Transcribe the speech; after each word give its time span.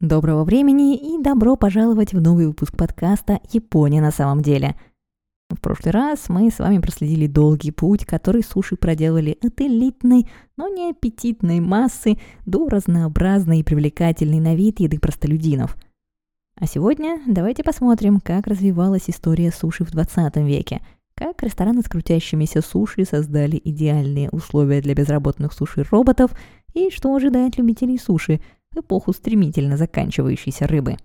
Доброго 0.00 0.44
времени 0.44 0.96
и 0.96 1.20
добро 1.20 1.56
пожаловать 1.56 2.12
в 2.12 2.20
новый 2.20 2.46
выпуск 2.46 2.76
подкаста 2.76 3.40
«Япония 3.52 4.00
на 4.00 4.12
самом 4.12 4.42
деле». 4.42 4.76
В 5.50 5.60
прошлый 5.60 5.90
раз 5.90 6.28
мы 6.28 6.52
с 6.52 6.60
вами 6.60 6.78
проследили 6.78 7.26
долгий 7.26 7.72
путь, 7.72 8.06
который 8.06 8.44
суши 8.44 8.76
проделали 8.76 9.36
от 9.42 9.60
элитной, 9.60 10.28
но 10.56 10.68
не 10.68 10.90
аппетитной 10.90 11.58
массы 11.58 12.16
до 12.46 12.68
разнообразной 12.68 13.58
и 13.58 13.62
привлекательной 13.64 14.38
на 14.38 14.54
вид 14.54 14.78
еды 14.78 15.00
простолюдинов. 15.00 15.76
А 16.54 16.66
сегодня 16.66 17.20
давайте 17.26 17.64
посмотрим, 17.64 18.20
как 18.20 18.46
развивалась 18.46 19.10
история 19.10 19.50
суши 19.50 19.84
в 19.84 19.90
20 19.90 20.36
веке, 20.36 20.80
как 21.16 21.42
рестораны 21.42 21.82
с 21.82 21.88
крутящимися 21.88 22.62
суши 22.62 23.04
создали 23.04 23.60
идеальные 23.64 24.30
условия 24.30 24.80
для 24.80 24.94
безработных 24.94 25.52
суши-роботов 25.52 26.30
и 26.72 26.88
что 26.90 27.12
ожидает 27.12 27.58
любителей 27.58 27.98
суши– 27.98 28.40
эпоху 28.76 29.12
стремительно 29.12 29.76
заканчивающейся 29.76 30.66
рыбы. 30.66 30.96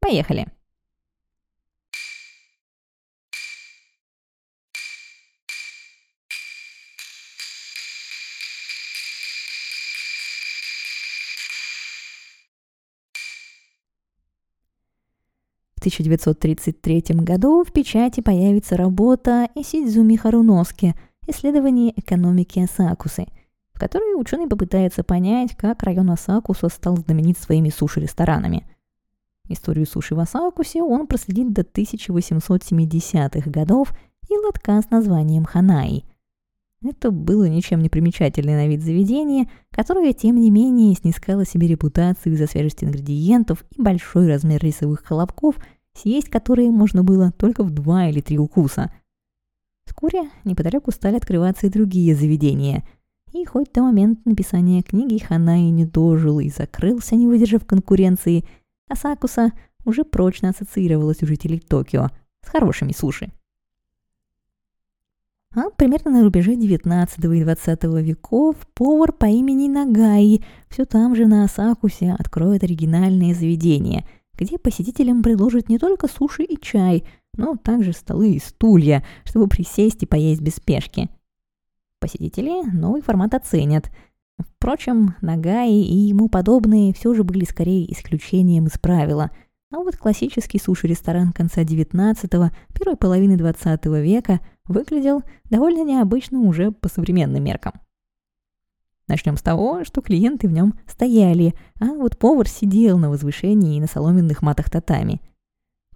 Поехали! 0.00 0.46
В 15.74 15.78
1933 15.86 17.04
году 17.20 17.62
в 17.62 17.72
печати 17.72 18.20
появится 18.20 18.76
работа 18.76 19.48
Исидзуми 19.54 20.16
Харуноске 20.16 20.94
«Исследование 21.28 21.92
экономики 21.96 22.58
Асакусы», 22.58 23.26
в 23.76 23.78
которой 23.78 24.18
ученый 24.18 24.48
попытается 24.48 25.04
понять, 25.04 25.54
как 25.54 25.82
район 25.82 26.10
Асакуса 26.10 26.70
стал 26.70 26.96
знаменит 26.96 27.36
своими 27.36 27.68
суши-ресторанами. 27.68 28.66
Историю 29.50 29.86
суши 29.86 30.14
в 30.14 30.18
Асакусе 30.18 30.82
он 30.82 31.06
проследит 31.06 31.52
до 31.52 31.60
1870-х 31.60 33.50
годов 33.50 33.92
и 34.30 34.34
лотка 34.34 34.80
с 34.80 34.88
названием 34.90 35.44
Ханаи. 35.44 36.04
Это 36.82 37.10
было 37.10 37.48
ничем 37.48 37.82
не 37.82 37.90
примечательное 37.90 38.56
на 38.56 38.66
вид 38.66 38.82
заведение, 38.82 39.50
которое, 39.70 40.14
тем 40.14 40.36
не 40.36 40.50
менее, 40.50 40.94
снискало 40.94 41.44
себе 41.44 41.66
репутацию 41.66 42.32
из-за 42.32 42.46
свежести 42.46 42.86
ингредиентов 42.86 43.62
и 43.76 43.82
большой 43.82 44.26
размер 44.26 44.62
рисовых 44.64 45.02
колобков, 45.02 45.56
съесть 45.92 46.30
которые 46.30 46.70
можно 46.70 47.04
было 47.04 47.30
только 47.30 47.62
в 47.62 47.70
два 47.70 48.08
или 48.08 48.22
три 48.22 48.38
укуса. 48.38 48.90
Вскоре 49.84 50.30
неподалеку 50.44 50.90
стали 50.92 51.16
открываться 51.16 51.66
и 51.66 51.70
другие 51.70 52.16
заведения– 52.16 52.82
и 53.42 53.44
хоть 53.44 53.72
до 53.72 53.82
момента 53.82 54.22
написания 54.24 54.82
книги 54.82 55.18
Ханай 55.18 55.70
не 55.70 55.84
дожил 55.84 56.40
и 56.40 56.48
закрылся, 56.48 57.16
не 57.16 57.26
выдержав 57.26 57.66
конкуренции, 57.66 58.44
Асакуса 58.88 59.52
уже 59.84 60.04
прочно 60.04 60.50
ассоциировалась 60.50 61.22
у 61.22 61.26
жителей 61.26 61.60
Токио 61.60 62.08
с 62.44 62.48
хорошими 62.48 62.92
суши. 62.92 63.30
А 65.54 65.70
примерно 65.70 66.10
на 66.10 66.22
рубеже 66.22 66.56
19 66.56 67.24
и 67.24 67.44
20 67.44 67.84
веков 67.84 68.56
повар 68.74 69.12
по 69.12 69.26
имени 69.26 69.68
Нагаи 69.68 70.44
все 70.68 70.84
там 70.84 71.14
же 71.14 71.26
на 71.26 71.44
Асакусе 71.44 72.14
откроет 72.18 72.62
оригинальное 72.62 73.34
заведение, 73.34 74.06
где 74.34 74.58
посетителям 74.58 75.22
предложат 75.22 75.68
не 75.68 75.78
только 75.78 76.08
суши 76.08 76.42
и 76.42 76.60
чай, 76.60 77.04
но 77.36 77.56
также 77.56 77.92
столы 77.92 78.32
и 78.32 78.38
стулья, 78.38 79.04
чтобы 79.24 79.48
присесть 79.48 80.02
и 80.02 80.06
поесть 80.06 80.42
без 80.42 80.54
спешки– 80.56 81.08
Посетители 82.00 82.62
новый 82.72 83.00
формат 83.00 83.34
оценят. 83.34 83.90
Впрочем, 84.38 85.14
Нагаи 85.22 85.82
и 85.82 85.94
ему 85.94 86.28
подобные 86.28 86.92
все 86.92 87.14
же 87.14 87.24
были 87.24 87.44
скорее 87.44 87.90
исключением 87.92 88.66
из 88.66 88.78
правила. 88.78 89.30
А 89.72 89.78
вот 89.78 89.96
классический 89.96 90.58
суши-ресторан 90.58 91.32
конца 91.32 91.62
19-го, 91.62 92.50
первой 92.74 92.96
половины 92.96 93.36
20 93.36 93.86
века 93.86 94.40
выглядел 94.64 95.22
довольно 95.44 95.84
необычно 95.84 96.40
уже 96.40 96.70
по 96.70 96.88
современным 96.88 97.42
меркам. 97.42 97.72
Начнем 99.08 99.36
с 99.36 99.42
того, 99.42 99.84
что 99.84 100.02
клиенты 100.02 100.48
в 100.48 100.52
нем 100.52 100.74
стояли, 100.86 101.54
а 101.80 101.86
вот 101.86 102.18
повар 102.18 102.48
сидел 102.48 102.98
на 102.98 103.08
возвышении 103.08 103.76
и 103.76 103.80
на 103.80 103.86
соломенных 103.86 104.42
матах 104.42 104.70
татами– 104.70 105.20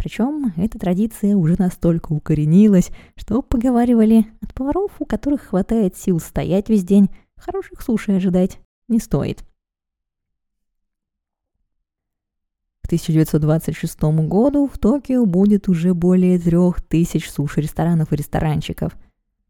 причем 0.00 0.54
эта 0.56 0.78
традиция 0.78 1.36
уже 1.36 1.56
настолько 1.58 2.14
укоренилась, 2.14 2.90
что 3.16 3.42
поговаривали, 3.42 4.24
от 4.40 4.54
поваров, 4.54 4.92
у 4.98 5.04
которых 5.04 5.42
хватает 5.42 5.94
сил 5.94 6.20
стоять 6.20 6.70
весь 6.70 6.84
день, 6.84 7.10
хороших 7.36 7.82
суши 7.82 8.12
ожидать 8.12 8.60
не 8.88 8.98
стоит. 8.98 9.44
К 12.80 12.86
1926 12.86 14.00
году 14.26 14.70
в 14.72 14.78
Токио 14.78 15.26
будет 15.26 15.68
уже 15.68 15.92
более 15.92 16.38
трех 16.38 16.80
тысяч 16.80 17.30
суши-ресторанов 17.30 18.10
и 18.10 18.16
ресторанчиков. 18.16 18.96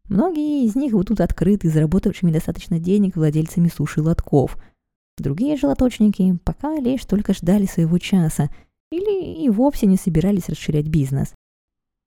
Многие 0.09 0.65
из 0.65 0.75
них 0.75 0.91
будут 0.91 1.21
открыты 1.21 1.69
заработавшими 1.69 2.29
достаточно 2.29 2.77
денег 2.77 3.15
владельцами 3.15 3.69
суши-лотков. 3.69 4.57
Другие 5.17 5.55
же 5.55 5.67
лоточники 5.67 6.37
пока 6.43 6.77
лишь 6.77 7.05
только 7.05 7.33
ждали 7.33 7.67
своего 7.67 7.97
часа– 7.99 8.49
или 8.91 9.43
и 9.43 9.49
вовсе 9.49 9.87
не 9.87 9.97
собирались 9.97 10.49
расширять 10.49 10.87
бизнес. 10.87 11.33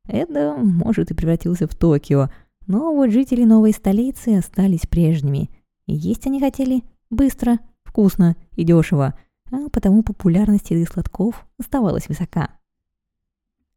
Это, 0.07 0.55
может, 0.57 1.11
и 1.11 1.15
превратился 1.15 1.67
в 1.67 1.75
Токио, 1.75 2.31
но 2.67 2.95
вот 2.95 3.11
жители 3.11 3.45
новой 3.45 3.73
столицы 3.73 4.37
остались 4.37 4.87
прежними. 4.87 5.51
И 5.87 5.95
есть 5.95 6.27
они 6.27 6.41
хотели 6.41 6.83
быстро, 7.11 7.59
вкусно 7.85 8.37
и 8.53 8.65
дешево, 8.65 9.19
а 9.51 9.69
потому 9.71 10.03
популярность 10.03 10.71
еды 10.71 10.85
сладков 10.85 11.47
оставалась 11.59 12.09
высока. 12.09 12.51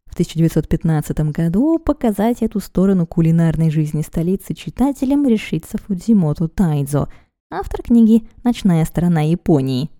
В 0.05 0.13
1915 0.13 1.19
году 1.31 1.79
показать 1.79 2.41
эту 2.41 2.59
сторону 2.59 3.05
кулинарной 3.05 3.69
жизни 3.69 4.01
столицы 4.01 4.53
читателям 4.53 5.27
решится 5.27 5.77
Фудзимото 5.77 6.47
Тайдзо, 6.47 7.09
автор 7.51 7.83
книги 7.83 8.27
«Ночная 8.43 8.83
сторона 8.85 9.21
Японии», 9.21 9.91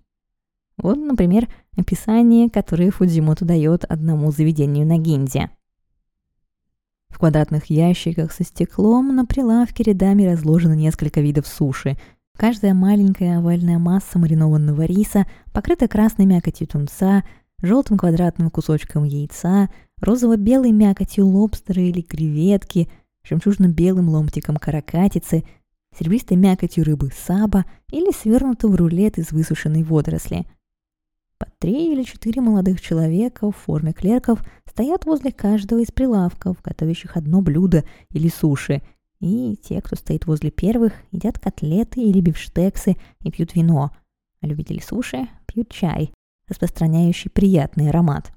вот, 0.78 0.96
например, 0.96 1.48
описание, 1.76 2.48
которое 2.48 2.90
Фудзимото 2.90 3.44
дает 3.44 3.84
одному 3.84 4.30
заведению 4.30 4.86
на 4.86 4.96
Гинзе. 4.96 5.50
В 7.08 7.18
квадратных 7.18 7.66
ящиках 7.66 8.32
со 8.32 8.44
стеклом 8.44 9.14
на 9.16 9.26
прилавке 9.26 9.82
рядами 9.82 10.24
разложено 10.24 10.74
несколько 10.74 11.20
видов 11.20 11.48
суши. 11.48 11.98
Каждая 12.36 12.74
маленькая 12.74 13.38
овальная 13.38 13.78
масса 13.78 14.20
маринованного 14.20 14.82
риса 14.82 15.26
покрыта 15.52 15.88
красной 15.88 16.26
мякотью 16.26 16.68
тунца, 16.68 17.24
желтым 17.60 17.98
квадратным 17.98 18.50
кусочком 18.50 19.02
яйца, 19.02 19.68
розово-белой 20.00 20.70
мякотью 20.70 21.26
лобстера 21.26 21.82
или 21.82 22.02
креветки, 22.02 22.88
жемчужно-белым 23.24 24.08
ломтиком 24.08 24.56
каракатицы, 24.56 25.42
серебристой 25.98 26.36
мякотью 26.36 26.84
рыбы 26.84 27.10
саба 27.26 27.64
или 27.90 28.12
свернутого 28.12 28.76
рулет 28.76 29.18
из 29.18 29.32
высушенной 29.32 29.82
водоросли– 29.82 30.46
по 31.38 31.46
три 31.58 31.92
или 31.92 32.02
четыре 32.02 32.40
молодых 32.40 32.80
человека 32.80 33.50
в 33.50 33.56
форме 33.56 33.92
клерков 33.92 34.42
стоят 34.68 35.06
возле 35.06 35.32
каждого 35.32 35.80
из 35.80 35.90
прилавков, 35.92 36.60
готовящих 36.62 37.16
одно 37.16 37.40
блюдо 37.40 37.84
или 38.10 38.28
суши. 38.28 38.82
И 39.20 39.56
те, 39.56 39.80
кто 39.80 39.96
стоит 39.96 40.26
возле 40.26 40.50
первых, 40.50 40.92
едят 41.10 41.38
котлеты 41.38 42.00
или 42.02 42.20
бифштексы 42.20 42.96
и 43.20 43.30
пьют 43.30 43.54
вино. 43.54 43.92
А 44.40 44.46
любители 44.46 44.80
суши 44.80 45.28
пьют 45.46 45.70
чай, 45.70 46.12
распространяющий 46.48 47.30
приятный 47.30 47.90
аромат. 47.90 48.32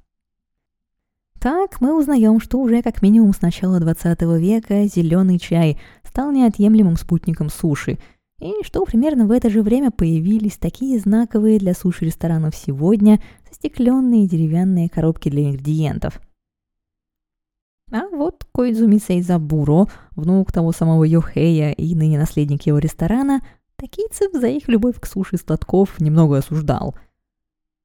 Так 1.39 1.81
мы 1.81 1.97
узнаем, 1.97 2.39
что 2.39 2.59
уже 2.59 2.83
как 2.83 3.01
минимум 3.01 3.33
с 3.33 3.41
начала 3.41 3.79
20 3.79 4.21
века 4.39 4.85
зеленый 4.85 5.39
чай 5.39 5.79
стал 6.03 6.31
неотъемлемым 6.31 6.97
спутником 6.97 7.49
суши– 7.49 7.97
и 8.41 8.63
что 8.63 8.83
примерно 8.85 9.27
в 9.27 9.31
это 9.31 9.49
же 9.49 9.61
время 9.61 9.91
появились 9.91 10.57
такие 10.57 10.99
знаковые 10.99 11.59
для 11.59 11.75
суши-ресторанов 11.75 12.55
сегодня 12.55 13.21
застекленные 13.47 14.27
деревянные 14.27 14.89
коробки 14.89 15.29
для 15.29 15.49
ингредиентов. 15.49 16.19
А 17.91 18.07
вот 18.07 18.45
Коидзуми 18.53 18.97
Сейзабуро, 18.97 19.87
внук 20.11 20.51
того 20.51 20.71
самого 20.71 21.03
Йохея 21.03 21.71
и 21.71 21.93
ныне 21.93 22.17
наследник 22.17 22.65
его 22.65 22.79
ресторана, 22.79 23.41
такийцев 23.75 24.31
за 24.33 24.47
их 24.47 24.67
любовь 24.67 24.99
к 24.99 25.05
суши 25.05 25.37
сладков 25.37 25.99
немного 25.99 26.37
осуждал. 26.37 26.95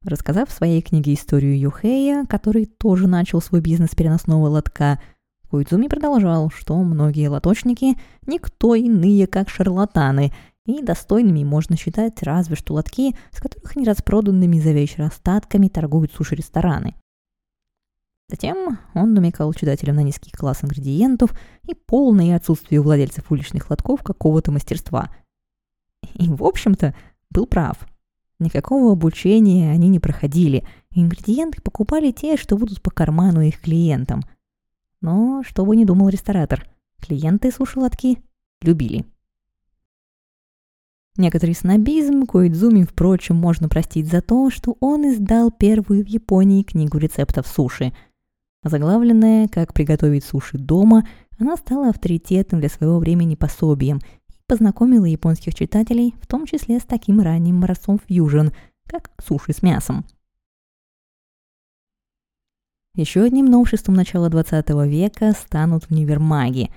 Рассказав 0.05 0.49
в 0.49 0.53
своей 0.53 0.81
книге 0.81 1.15
историю 1.15 1.59
Йохея, 1.59 2.25
который 2.27 2.65
тоже 2.65 3.09
начал 3.09 3.43
свой 3.43 3.61
бизнес 3.61 3.95
переносного 3.95 4.47
лотка– 4.49 5.01
Коидзуми 5.51 5.87
продолжал, 5.87 6.51
что 6.51 6.77
многие 6.83 7.29
лоточники– 7.29 7.97
никто 8.27 8.75
иные, 8.75 9.27
как 9.27 9.49
шарлатаны, 9.49 10.33
и 10.67 10.83
достойными 10.83 11.45
можно 11.45 11.77
считать 11.77 12.23
разве 12.23 12.57
что 12.57 12.75
лотки, 12.75 13.17
с 13.31 13.41
которых 13.41 13.77
нераспроданными 13.77 14.59
за 14.59 14.73
вечер 14.73 15.03
остатками 15.03 15.69
торгуют 15.69 16.13
суши-рестораны. 16.13 16.95
Затем 18.29 18.79
он 18.95 19.15
намекал 19.15 19.53
читателям 19.55 19.97
на 19.97 20.03
низкий 20.03 20.33
класс 20.33 20.65
ингредиентов 20.65 21.33
и 21.63 21.75
полное 21.75 22.37
отсутствие 22.37 22.81
у 22.81 22.83
владельцев 22.83 23.31
уличных 23.31 23.71
лотков 23.71 24.03
какого-то 24.03 24.51
мастерства. 24.51 25.15
И, 26.15 26.29
в 26.29 26.43
общем-то, 26.43 26.95
был 27.31 27.47
прав. 27.47 27.79
Никакого 28.41 28.93
обучения 28.93 29.71
они 29.71 29.89
не 29.89 30.01
проходили. 30.01 30.67
Ингредиенты 30.91 31.63
покупали 31.63 32.11
те, 32.11 32.37
что 32.37 32.57
будут 32.57 32.83
по 32.83 32.91
карману 32.91 33.41
их 33.41 33.61
клиентам. 33.61 34.23
Но 35.01 35.43
что 35.45 35.65
бы 35.65 35.77
ни 35.77 35.85
думал 35.85 36.09
ресторатор, 36.09 36.69
клиенты 37.01 37.53
суши-лотки 37.53 38.19
любили. 38.61 39.07
Некоторый 41.17 41.55
снобизм 41.55 42.27
Коидзуми, 42.27 42.83
впрочем, 42.83 43.37
можно 43.37 43.69
простить 43.71 44.09
за 44.09 44.21
то, 44.21 44.51
что 44.51 44.77
он 44.81 45.11
издал 45.11 45.51
первую 45.51 46.05
в 46.05 46.09
Японии 46.09 46.63
книгу 46.63 46.99
рецептов 46.99 47.47
суши. 47.47 47.95
Заглавленная 48.63 49.49
«Как 49.49 49.73
приготовить 49.73 50.25
суши 50.25 50.59
дома», 50.59 51.09
она 51.39 51.57
стала 51.57 51.89
авторитетным 51.89 52.61
для 52.61 52.69
своего 52.69 52.99
времени 52.99 53.35
пособием 53.35 53.99
и 54.29 54.35
познакомила 54.47 55.07
японских 55.07 55.55
читателей, 55.55 56.15
в 56.21 56.27
том 56.27 56.45
числе 56.45 56.81
с 56.81 56.83
таким 56.83 57.21
ранним 57.21 57.59
образцом 57.59 57.99
фьюжн, 58.07 58.49
как 58.87 59.11
суши 59.25 59.55
с 59.55 59.63
мясом. 59.63 60.05
Еще 62.95 63.23
одним 63.23 63.47
новшеством 63.47 63.95
начала 63.95 64.29
20 64.29 64.69
века 64.87 65.33
станут 65.33 65.87
универмаги. 65.91 66.71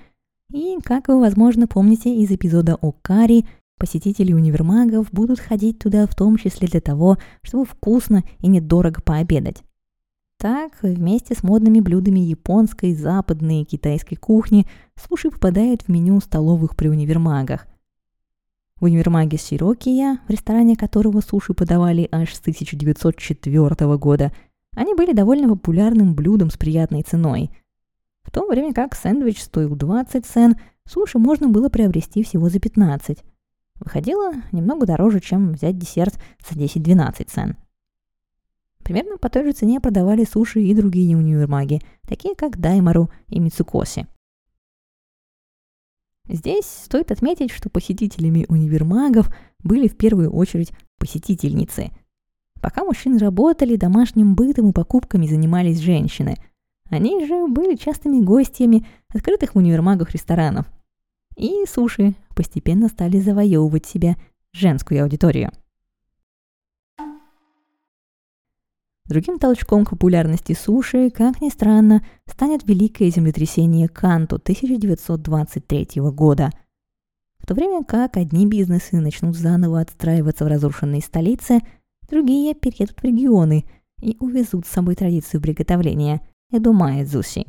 И, 0.50 0.78
как 0.82 1.08
вы, 1.08 1.20
возможно, 1.20 1.66
помните 1.66 2.14
из 2.14 2.30
эпизода 2.30 2.76
о 2.76 2.92
карри– 2.92 3.44
Посетители 3.80 4.34
универмагов 4.34 5.10
будут 5.10 5.40
ходить 5.40 5.78
туда 5.78 6.06
в 6.06 6.14
том 6.14 6.36
числе 6.36 6.68
для 6.68 6.82
того, 6.82 7.16
чтобы 7.40 7.64
вкусно 7.64 8.24
и 8.38 8.46
недорого 8.46 9.00
пообедать. 9.00 9.62
Так, 10.36 10.72
вместе 10.82 11.34
с 11.34 11.42
модными 11.42 11.80
блюдами 11.80 12.20
японской, 12.20 12.94
западной 12.94 13.62
и 13.62 13.64
китайской 13.64 14.16
кухни 14.16 14.66
суши 14.96 15.30
попадают 15.30 15.80
в 15.80 15.88
меню 15.88 16.20
столовых 16.20 16.76
при 16.76 16.88
универмагах. 16.88 17.66
В 18.78 18.84
универмаге 18.84 19.38
Сирокия, 19.38 20.18
в 20.28 20.30
ресторане 20.30 20.76
которого 20.76 21.22
суши 21.22 21.54
подавали 21.54 22.06
аж 22.12 22.34
с 22.34 22.40
1904 22.40 23.96
года, 23.96 24.30
они 24.76 24.94
были 24.94 25.14
довольно 25.14 25.48
популярным 25.48 26.14
блюдом 26.14 26.50
с 26.50 26.58
приятной 26.58 27.00
ценой. 27.02 27.50
В 28.24 28.30
то 28.30 28.46
время 28.46 28.74
как 28.74 28.94
сэндвич 28.94 29.42
стоил 29.42 29.74
20 29.74 30.26
цен, 30.26 30.56
суши 30.86 31.18
можно 31.18 31.48
было 31.48 31.70
приобрести 31.70 32.22
всего 32.22 32.50
за 32.50 32.60
15. 32.60 33.24
Выходило 33.80 34.32
немного 34.52 34.86
дороже, 34.86 35.20
чем 35.20 35.52
взять 35.52 35.78
десерт 35.78 36.20
за 36.48 36.58
10-12 36.58 37.24
цен. 37.26 37.56
Примерно 38.84 39.16
по 39.18 39.30
той 39.30 39.44
же 39.44 39.52
цене 39.52 39.80
продавали 39.80 40.24
суши 40.24 40.60
и 40.60 40.74
другие 40.74 41.16
универмаги, 41.16 41.80
такие 42.06 42.34
как 42.34 42.58
Даймару 42.58 43.10
и 43.28 43.40
Мицукоси. 43.40 44.06
Здесь 46.28 46.66
стоит 46.66 47.10
отметить, 47.10 47.50
что 47.50 47.70
посетителями 47.70 48.46
универмагов 48.48 49.34
были 49.64 49.88
в 49.88 49.96
первую 49.96 50.30
очередь 50.30 50.72
посетительницы. 50.98 51.90
Пока 52.60 52.84
мужчины 52.84 53.18
работали, 53.18 53.76
домашним 53.76 54.34
бытом 54.34 54.70
и 54.70 54.72
покупками 54.72 55.26
занимались 55.26 55.78
женщины. 55.78 56.36
Они 56.90 57.24
же 57.26 57.46
были 57.46 57.74
частыми 57.76 58.22
гостями 58.22 58.86
открытых 59.08 59.54
в 59.54 59.58
универмагах 59.58 60.10
ресторанов, 60.10 60.66
и 61.36 61.64
суши 61.66 62.14
постепенно 62.34 62.88
стали 62.88 63.18
завоевывать 63.18 63.86
себе 63.86 64.16
женскую 64.52 65.02
аудиторию. 65.02 65.50
Другим 69.10 69.40
толчком 69.40 69.84
к 69.84 69.90
популярности 69.90 70.52
суши, 70.52 71.10
как 71.10 71.40
ни 71.40 71.48
странно, 71.48 72.06
станет 72.26 72.62
великое 72.68 73.10
землетрясение 73.10 73.88
Канту 73.88 74.36
1923 74.36 76.00
года. 76.12 76.50
В 77.40 77.46
то 77.46 77.54
время 77.54 77.82
как 77.82 78.16
одни 78.16 78.46
бизнесы 78.46 79.00
начнут 79.00 79.34
заново 79.34 79.80
отстраиваться 79.80 80.44
в 80.44 80.48
разрушенной 80.48 81.00
столице, 81.00 81.58
другие 82.08 82.54
переедут 82.54 83.00
в 83.00 83.04
регионы 83.04 83.64
и 84.00 84.16
увезут 84.20 84.66
с 84.66 84.70
собой 84.70 84.94
традицию 84.94 85.40
приготовления 85.40 86.20
эдумая 86.52 87.04
дзуси. 87.04 87.46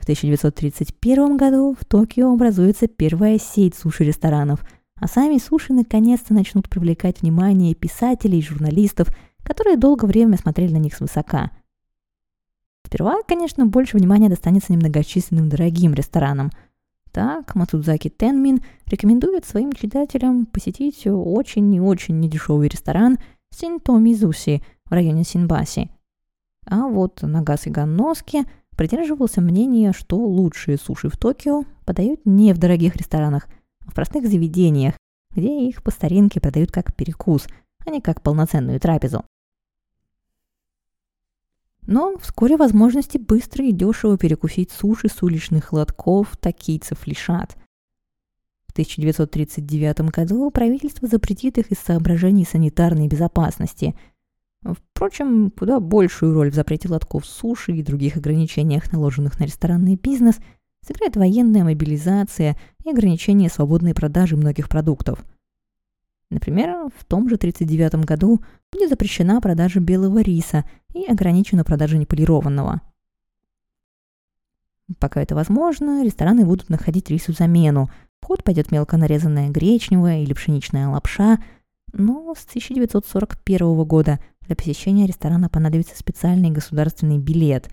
В 0.00 0.04
1931 0.04 1.36
году 1.36 1.76
в 1.78 1.84
Токио 1.84 2.32
образуется 2.32 2.88
первая 2.88 3.38
сеть 3.38 3.74
суши-ресторанов, 3.74 4.64
а 4.98 5.06
сами 5.06 5.36
суши 5.36 5.74
наконец-то 5.74 6.32
начнут 6.32 6.70
привлекать 6.70 7.20
внимание 7.20 7.74
писателей 7.74 8.38
и 8.38 8.42
журналистов, 8.42 9.08
которые 9.42 9.76
долгое 9.76 10.06
время 10.06 10.38
смотрели 10.38 10.72
на 10.72 10.78
них 10.78 10.94
свысока. 10.94 11.50
Сперва, 12.86 13.22
конечно, 13.28 13.66
больше 13.66 13.98
внимания 13.98 14.30
достанется 14.30 14.72
немногочисленным 14.72 15.50
дорогим 15.50 15.92
ресторанам. 15.92 16.50
Так, 17.12 17.54
Мацудзаки 17.54 18.08
Тенмин 18.08 18.60
рекомендует 18.86 19.44
своим 19.44 19.70
читателям 19.74 20.46
посетить 20.46 21.06
очень 21.06 21.74
и 21.74 21.80
очень 21.80 22.20
недешевый 22.20 22.68
ресторан 22.68 23.18
Синтомизуси 23.50 24.62
в 24.86 24.92
районе 24.92 25.24
Синбаси. 25.24 25.90
А 26.64 26.88
вот 26.88 27.20
Нагаси 27.20 27.68
Ганноски– 27.68 28.46
придерживался 28.80 29.42
мнения, 29.42 29.92
что 29.92 30.16
лучшие 30.16 30.78
суши 30.78 31.10
в 31.10 31.18
Токио 31.18 31.64
подают 31.84 32.24
не 32.24 32.54
в 32.54 32.58
дорогих 32.58 32.96
ресторанах, 32.96 33.46
а 33.86 33.90
в 33.90 33.94
простых 33.94 34.26
заведениях, 34.26 34.94
где 35.32 35.68
их 35.68 35.82
по 35.82 35.90
старинке 35.90 36.40
подают 36.40 36.72
как 36.72 36.96
перекус, 36.96 37.46
а 37.84 37.90
не 37.90 38.00
как 38.00 38.22
полноценную 38.22 38.80
трапезу. 38.80 39.22
Но 41.82 42.16
вскоре 42.22 42.56
возможности 42.56 43.18
быстро 43.18 43.66
и 43.66 43.72
дешево 43.72 44.16
перекусить 44.16 44.70
суши 44.70 45.10
с 45.10 45.22
уличных 45.22 45.74
лотков 45.74 46.34
такийцев 46.38 47.06
лишат. 47.06 47.58
В 48.66 48.72
1939 48.72 50.10
году 50.10 50.50
правительство 50.50 51.06
запретит 51.06 51.58
их 51.58 51.70
из 51.70 51.80
соображений 51.80 52.46
санитарной 52.46 53.08
безопасности– 53.08 53.94
Впрочем, 54.62 55.50
куда 55.50 55.80
большую 55.80 56.34
роль 56.34 56.50
в 56.50 56.54
запрете 56.54 56.88
лотков 56.88 57.24
суши 57.24 57.72
и 57.72 57.82
других 57.82 58.16
ограничениях, 58.16 58.92
наложенных 58.92 59.38
на 59.40 59.44
ресторанный 59.44 59.96
бизнес, 59.96 60.38
сыграет 60.86 61.16
военная 61.16 61.64
мобилизация 61.64 62.56
и 62.84 62.90
ограничение 62.90 63.48
свободной 63.48 63.94
продажи 63.94 64.36
многих 64.36 64.68
продуктов. 64.68 65.24
Например, 66.30 66.88
в 66.94 67.04
том 67.06 67.28
же 67.28 67.36
1939 67.36 68.04
году 68.06 68.40
будет 68.72 68.90
запрещена 68.90 69.40
продажа 69.40 69.80
белого 69.80 70.20
риса 70.20 70.64
и 70.94 71.04
ограничена 71.04 71.64
продажа 71.64 71.98
неполированного. 71.98 72.82
Пока 74.98 75.22
это 75.22 75.34
возможно, 75.34 76.04
рестораны 76.04 76.44
будут 76.44 76.68
находить 76.68 77.10
рису 77.10 77.32
замену. 77.32 77.90
В 78.20 78.26
ход 78.26 78.44
пойдет 78.44 78.70
мелко 78.70 78.96
нарезанная 78.96 79.48
гречневая 79.48 80.22
или 80.22 80.32
пшеничная 80.32 80.88
лапша, 80.88 81.42
но 81.92 82.34
с 82.34 82.44
1941 82.44 83.84
года 83.84 84.20
для 84.50 84.56
посещения 84.56 85.06
ресторана 85.06 85.48
понадобится 85.48 85.96
специальный 85.96 86.50
государственный 86.50 87.18
билет. 87.18 87.70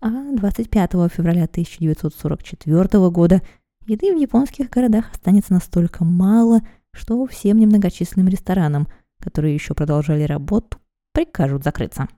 А 0.00 0.32
25 0.32 0.92
февраля 1.12 1.44
1944 1.44 3.10
года 3.10 3.42
еды 3.86 4.14
в 4.14 4.18
японских 4.18 4.70
городах 4.70 5.12
останется 5.12 5.52
настолько 5.52 6.06
мало, 6.06 6.62
что 6.94 7.26
всем 7.26 7.58
немногочисленным 7.58 8.28
ресторанам, 8.28 8.88
которые 9.20 9.52
еще 9.52 9.74
продолжали 9.74 10.22
работу, 10.22 10.78
прикажут 11.12 11.64
закрыться. 11.64 12.08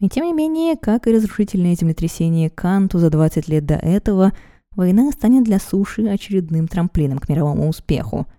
И 0.00 0.10
тем 0.10 0.26
не 0.26 0.34
менее, 0.34 0.76
как 0.76 1.06
и 1.06 1.14
разрушительное 1.14 1.76
землетрясение 1.76 2.50
Канту 2.50 2.98
за 2.98 3.08
20 3.08 3.48
лет 3.48 3.64
до 3.64 3.76
этого, 3.76 4.34
война 4.72 5.10
станет 5.12 5.44
для 5.44 5.58
суши 5.58 6.06
очередным 6.08 6.68
трамплином 6.68 7.18
к 7.20 7.30
мировому 7.30 7.70
успеху– 7.70 8.26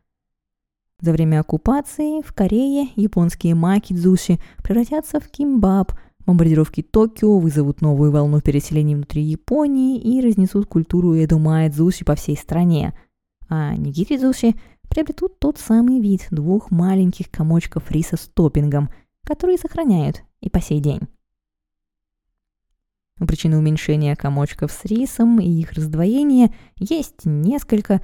за 1.02 1.12
время 1.12 1.42
оккупации 1.42 2.22
в 2.22 2.34
Корее 2.34 2.90
японские 2.96 3.54
маки-дзуши 3.56 4.40
превратятся 4.64 5.20
в 5.20 5.28
кимбаб, 5.28 5.92
бомбардировки 6.25 6.82
Токио 6.82 7.38
вызовут 7.40 7.82
новую 7.82 8.12
волну 8.12 8.42
переселений 8.42 8.96
внутри 8.96 9.22
Японии 9.22 10.00
и 10.00 10.22
разнесут 10.22 10.68
культуру 10.68 11.16
эдомаэ-дзуши 11.16 12.06
по 12.06 12.16
всей 12.16 12.38
стране. 12.38 12.98
А 13.50 13.75
нигири-дзуши 13.75 14.56
приобретут 14.90 15.40
тот 15.40 15.58
самый 15.58 16.00
вид 16.00 16.28
двух 16.32 16.72
маленьких 16.72 17.30
комочков 17.30 17.92
риса 17.92 18.16
с 18.16 18.30
топпингом, 18.34 18.90
которые 19.24 19.58
сохраняют 19.58 20.24
и 20.40 20.50
по 20.50 20.62
сей 20.62 20.80
день. 20.80 21.02
Причины 23.18 23.58
уменьшения 23.58 24.16
комочков 24.16 24.72
с 24.72 24.84
рисом 24.86 25.40
и 25.40 25.48
их 25.48 25.72
раздвоения 25.72 26.54
есть 26.78 27.25
несколько, 27.25 28.02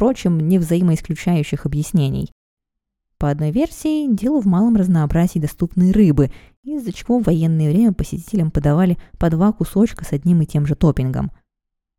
впрочем, 0.00 0.40
не 0.40 0.58
взаимоисключающих 0.58 1.66
объяснений. 1.66 2.32
По 3.18 3.28
одной 3.28 3.50
версии, 3.50 4.10
дело 4.10 4.40
в 4.40 4.46
малом 4.46 4.76
разнообразии 4.76 5.38
доступной 5.38 5.90
рыбы, 5.92 6.30
из-за 6.62 6.90
чего 6.90 7.18
в 7.18 7.24
военное 7.24 7.70
время 7.70 7.92
посетителям 7.92 8.50
подавали 8.50 8.96
по 9.18 9.28
два 9.28 9.52
кусочка 9.52 10.06
с 10.06 10.12
одним 10.12 10.40
и 10.40 10.46
тем 10.46 10.64
же 10.64 10.74
топпингом. 10.74 11.32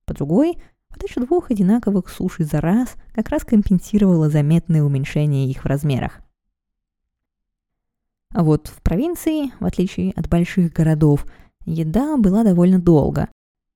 По 0.06 0.16
другой, 0.16 0.56
подача 0.90 1.20
двух 1.24 1.52
одинаковых 1.52 2.10
суши 2.10 2.44
за 2.44 2.60
раз 2.60 2.96
как 3.14 3.30
раз 3.30 3.46
компенсировала 3.46 4.32
заметное 4.32 4.82
уменьшение 4.82 5.48
их 5.48 5.64
в 5.64 5.68
размерах. 5.68 6.22
А 8.34 8.44
вот 8.44 8.66
в 8.66 8.82
провинции, 8.82 9.52
в 9.60 9.66
отличие 9.66 10.12
от 10.14 10.28
больших 10.28 10.74
городов, 10.74 11.28
еда 11.66 12.18
была 12.18 12.44
довольно 12.44 12.80
долго. 12.80 13.30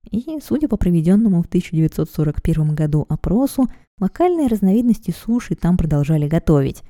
И, 0.09 0.39
судя 0.41 0.67
по 0.67 0.77
проведенному 0.77 1.43
в 1.43 1.45
1941 1.45 2.73
году 2.73 3.05
опросу, 3.07 3.67
локальные 3.99 4.47
разновидности 4.47 5.11
суши 5.11 5.55
там 5.55 5.77
продолжали 5.77 6.27
готовить. 6.27 6.83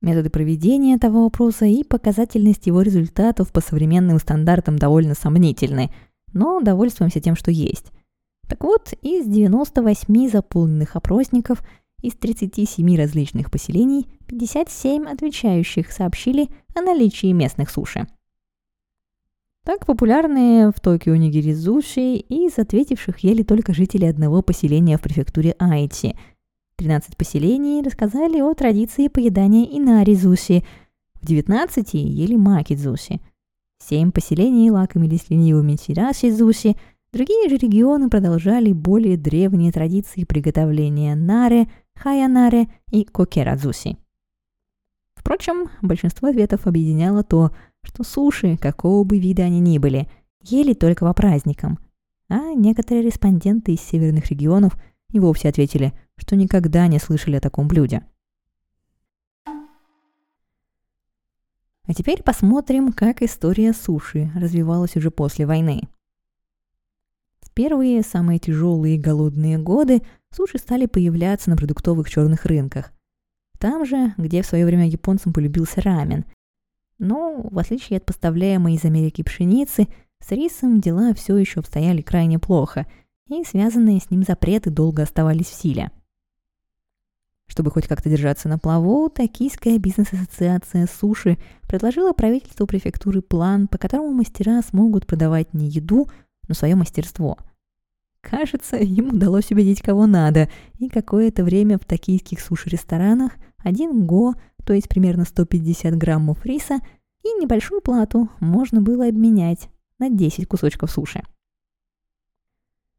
Методы 0.00 0.30
проведения 0.30 0.94
этого 0.94 1.24
опроса 1.24 1.64
и 1.64 1.82
показательность 1.82 2.66
его 2.66 2.82
результатов 2.82 3.50
по 3.52 3.60
современным 3.60 4.18
стандартам 4.18 4.78
довольно 4.78 5.14
сомнительны, 5.14 5.90
но 6.32 6.60
довольствуемся 6.60 7.20
тем, 7.20 7.34
что 7.34 7.50
есть. 7.50 7.92
Так 8.46 8.62
вот, 8.62 8.92
из 9.02 9.26
98 9.26 10.28
заполненных 10.28 10.96
опросников 10.96 11.62
из 12.02 12.14
37 12.14 12.96
различных 12.96 13.50
поселений 13.50 14.06
57 14.26 15.06
отвечающих 15.06 15.90
сообщили 15.90 16.48
о 16.74 16.82
наличии 16.82 17.32
местных 17.32 17.70
суши. 17.70 18.06
Так 19.66 19.84
популярные 19.84 20.70
в 20.70 20.78
Токио 20.78 21.16
нигиризуши 21.16 22.18
из 22.18 22.56
ответивших 22.56 23.18
ели 23.24 23.42
только 23.42 23.74
жители 23.74 24.04
одного 24.04 24.40
поселения 24.40 24.96
в 24.96 25.00
префектуре 25.00 25.56
Айти. 25.58 26.16
13 26.76 27.16
поселений 27.16 27.82
рассказали 27.82 28.40
о 28.40 28.54
традиции 28.54 29.08
поедания 29.08 29.64
инаризуши, 29.64 30.62
в 31.20 31.26
19 31.26 31.94
ели 31.94 32.36
макидзуши. 32.36 33.18
7 33.84 34.12
поселений 34.12 34.70
лакомились 34.70 35.30
ленивыми 35.30 35.74
тирашизуши, 35.74 36.76
другие 37.12 37.48
же 37.48 37.56
регионы 37.56 38.08
продолжали 38.08 38.72
более 38.72 39.16
древние 39.16 39.72
традиции 39.72 40.22
приготовления 40.22 41.16
наре, 41.16 41.66
хаянаре 41.96 42.68
и 42.92 43.02
кокерадзуси. 43.02 43.96
Впрочем, 45.16 45.70
большинство 45.82 46.28
ответов 46.28 46.68
объединяло 46.68 47.24
то, 47.24 47.50
что 47.86 48.02
суши, 48.04 48.56
какого 48.56 49.04
бы 49.04 49.18
вида 49.18 49.44
они 49.44 49.60
ни 49.60 49.78
были, 49.78 50.08
ели 50.42 50.74
только 50.74 51.06
по 51.06 51.14
праздникам. 51.14 51.78
А 52.28 52.52
некоторые 52.52 53.04
респонденты 53.04 53.72
из 53.74 53.80
северных 53.80 54.30
регионов 54.30 54.76
и 55.12 55.20
вовсе 55.20 55.48
ответили, 55.48 55.92
что 56.16 56.36
никогда 56.36 56.86
не 56.88 56.98
слышали 56.98 57.36
о 57.36 57.40
таком 57.40 57.68
блюде. 57.68 58.02
А 61.88 61.94
теперь 61.94 62.22
посмотрим, 62.24 62.92
как 62.92 63.22
история 63.22 63.72
суши 63.72 64.30
развивалась 64.34 64.96
уже 64.96 65.12
после 65.12 65.46
войны. 65.46 65.82
В 67.40 67.52
первые, 67.54 68.02
самые 68.02 68.40
тяжелые 68.40 68.98
голодные 68.98 69.56
годы 69.58 70.02
суши 70.32 70.58
стали 70.58 70.86
появляться 70.86 71.48
на 71.48 71.56
продуктовых 71.56 72.10
черных 72.10 72.44
рынках. 72.44 72.92
Там 73.60 73.86
же, 73.86 74.14
где 74.18 74.42
в 74.42 74.46
свое 74.46 74.66
время 74.66 74.88
японцам 74.88 75.32
полюбился 75.32 75.80
рамен, 75.80 76.24
но, 76.98 77.42
в 77.50 77.58
отличие 77.58 77.98
от 77.98 78.06
поставляемой 78.06 78.74
из 78.74 78.84
Америки 78.84 79.22
пшеницы, 79.22 79.88
с 80.20 80.30
рисом 80.32 80.80
дела 80.80 81.14
все 81.14 81.36
еще 81.36 81.60
обстояли 81.60 82.02
крайне 82.02 82.38
плохо, 82.38 82.86
и 83.28 83.44
связанные 83.44 84.00
с 84.00 84.10
ним 84.10 84.22
запреты 84.22 84.70
долго 84.70 85.02
оставались 85.02 85.46
в 85.46 85.54
силе. 85.54 85.90
Чтобы 87.46 87.70
хоть 87.70 87.86
как-то 87.86 88.10
держаться 88.10 88.48
на 88.48 88.58
плаву, 88.58 89.08
Токийская 89.08 89.78
бизнес-ассоциация 89.78 90.86
суши 90.86 91.38
предложила 91.68 92.12
правительству 92.12 92.66
префектуры 92.66 93.22
план, 93.22 93.68
по 93.68 93.78
которому 93.78 94.12
мастера 94.12 94.62
смогут 94.62 95.06
продавать 95.06 95.54
не 95.54 95.68
еду, 95.68 96.08
но 96.48 96.54
свое 96.54 96.74
мастерство. 96.74 97.38
Кажется, 98.20 98.76
им 98.76 99.10
удалось 99.10 99.52
убедить 99.52 99.80
кого 99.80 100.06
надо, 100.06 100.48
и 100.78 100.88
какое-то 100.88 101.44
время 101.44 101.78
в 101.78 101.84
токийских 101.84 102.40
суши-ресторанах 102.40 103.32
один 103.62 104.06
го 104.06 104.34
то 104.66 104.72
есть 104.72 104.88
примерно 104.88 105.24
150 105.24 105.96
граммов 105.96 106.44
риса, 106.44 106.80
и 107.22 107.28
небольшую 107.40 107.80
плату 107.80 108.28
можно 108.40 108.82
было 108.82 109.06
обменять 109.06 109.68
на 109.98 110.10
10 110.10 110.46
кусочков 110.48 110.90
суши. 110.90 111.22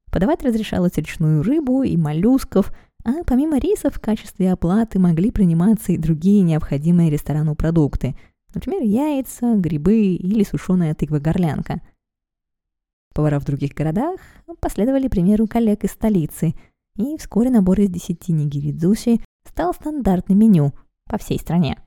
Подавать 0.10 0.44
разрешалось 0.44 0.96
речную 0.96 1.44
рыбу 1.44 1.84
и 1.84 1.98
моллюсков, 1.98 2.72
а 3.04 3.24
помимо 3.26 3.60
риса 3.60 3.90
в 3.90 4.00
качестве 4.00 4.54
оплаты 4.54 4.98
могли 4.98 5.30
приниматься 5.30 5.92
и 5.92 5.98
другие 5.98 6.42
необходимые 6.42 7.10
ресторану 7.10 7.54
продукты, 7.54 8.16
например, 8.54 8.82
яйца, 8.84 9.56
грибы 9.56 10.16
или 10.16 10.44
сушеная 10.46 10.96
тыква-горлянка. 10.96 11.82
Повара 13.14 13.40
в 13.40 13.46
других 13.46 13.74
городах 13.74 14.22
последовали 14.62 15.10
примеру 15.10 15.48
коллег 15.48 15.84
из 15.84 15.92
столицы, 15.92 16.54
и 16.96 17.18
вскоре 17.18 17.50
набор 17.50 17.82
из 17.82 17.90
10 17.90 18.30
нигиридзуши 18.30 19.20
стал 19.46 19.74
стандартным 19.74 20.40
меню– 20.40 20.72
по 21.08 21.18
всей 21.18 21.40
стране. 21.40 21.78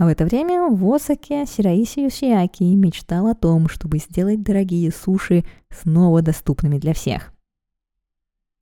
А 0.00 0.06
в 0.06 0.08
это 0.08 0.24
время 0.24 0.66
в 0.66 0.90
Осаке 0.90 1.44
Сираиси 1.46 2.00
Юсиаки 2.00 2.62
мечтал 2.62 3.26
о 3.26 3.34
том, 3.34 3.68
чтобы 3.68 3.98
сделать 3.98 4.42
дорогие 4.42 4.90
суши 4.90 5.44
снова 5.68 6.22
доступными 6.22 6.78
для 6.78 6.94
всех. 6.94 7.34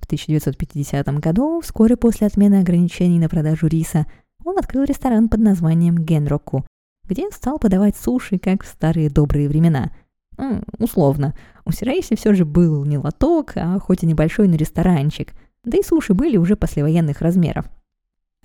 В 0.00 0.06
1950 0.06 1.06
году, 1.20 1.61
вскоре 1.61 1.97
после 1.97 2.26
отмены 2.26 2.56
ограничений 2.56 3.20
на 3.20 3.28
продажу 3.28 3.68
риса, 3.68 4.06
он 4.44 4.58
открыл 4.58 4.82
ресторан 4.82 5.28
под 5.28 5.38
названием 5.38 5.97
Генроку, 5.97 6.66
где 7.04 7.30
стал 7.30 7.61
подавать 7.61 7.97
суши, 7.97 8.38
как 8.38 8.64
в 8.64 8.66
старые 8.66 9.08
добрые 9.08 9.49
времена. 9.49 9.92
Ну, 10.37 10.62
условно. 10.78 11.37
У 11.64 11.70
Сираиси 11.70 12.16
все 12.16 12.35
же 12.35 12.47
был 12.47 12.85
не 12.85 12.99
лоток, 12.99 13.52
а 13.54 13.78
хоть 13.78 14.02
и 14.02 14.06
небольшой, 14.06 14.49
но 14.49 14.56
ресторанчик. 14.56 15.35
Да 15.62 15.78
и 15.78 15.85
суши 15.85 16.14
были 16.14 16.37
уже 16.37 16.56
послевоенных 16.56 17.20
размеров– 17.20 17.66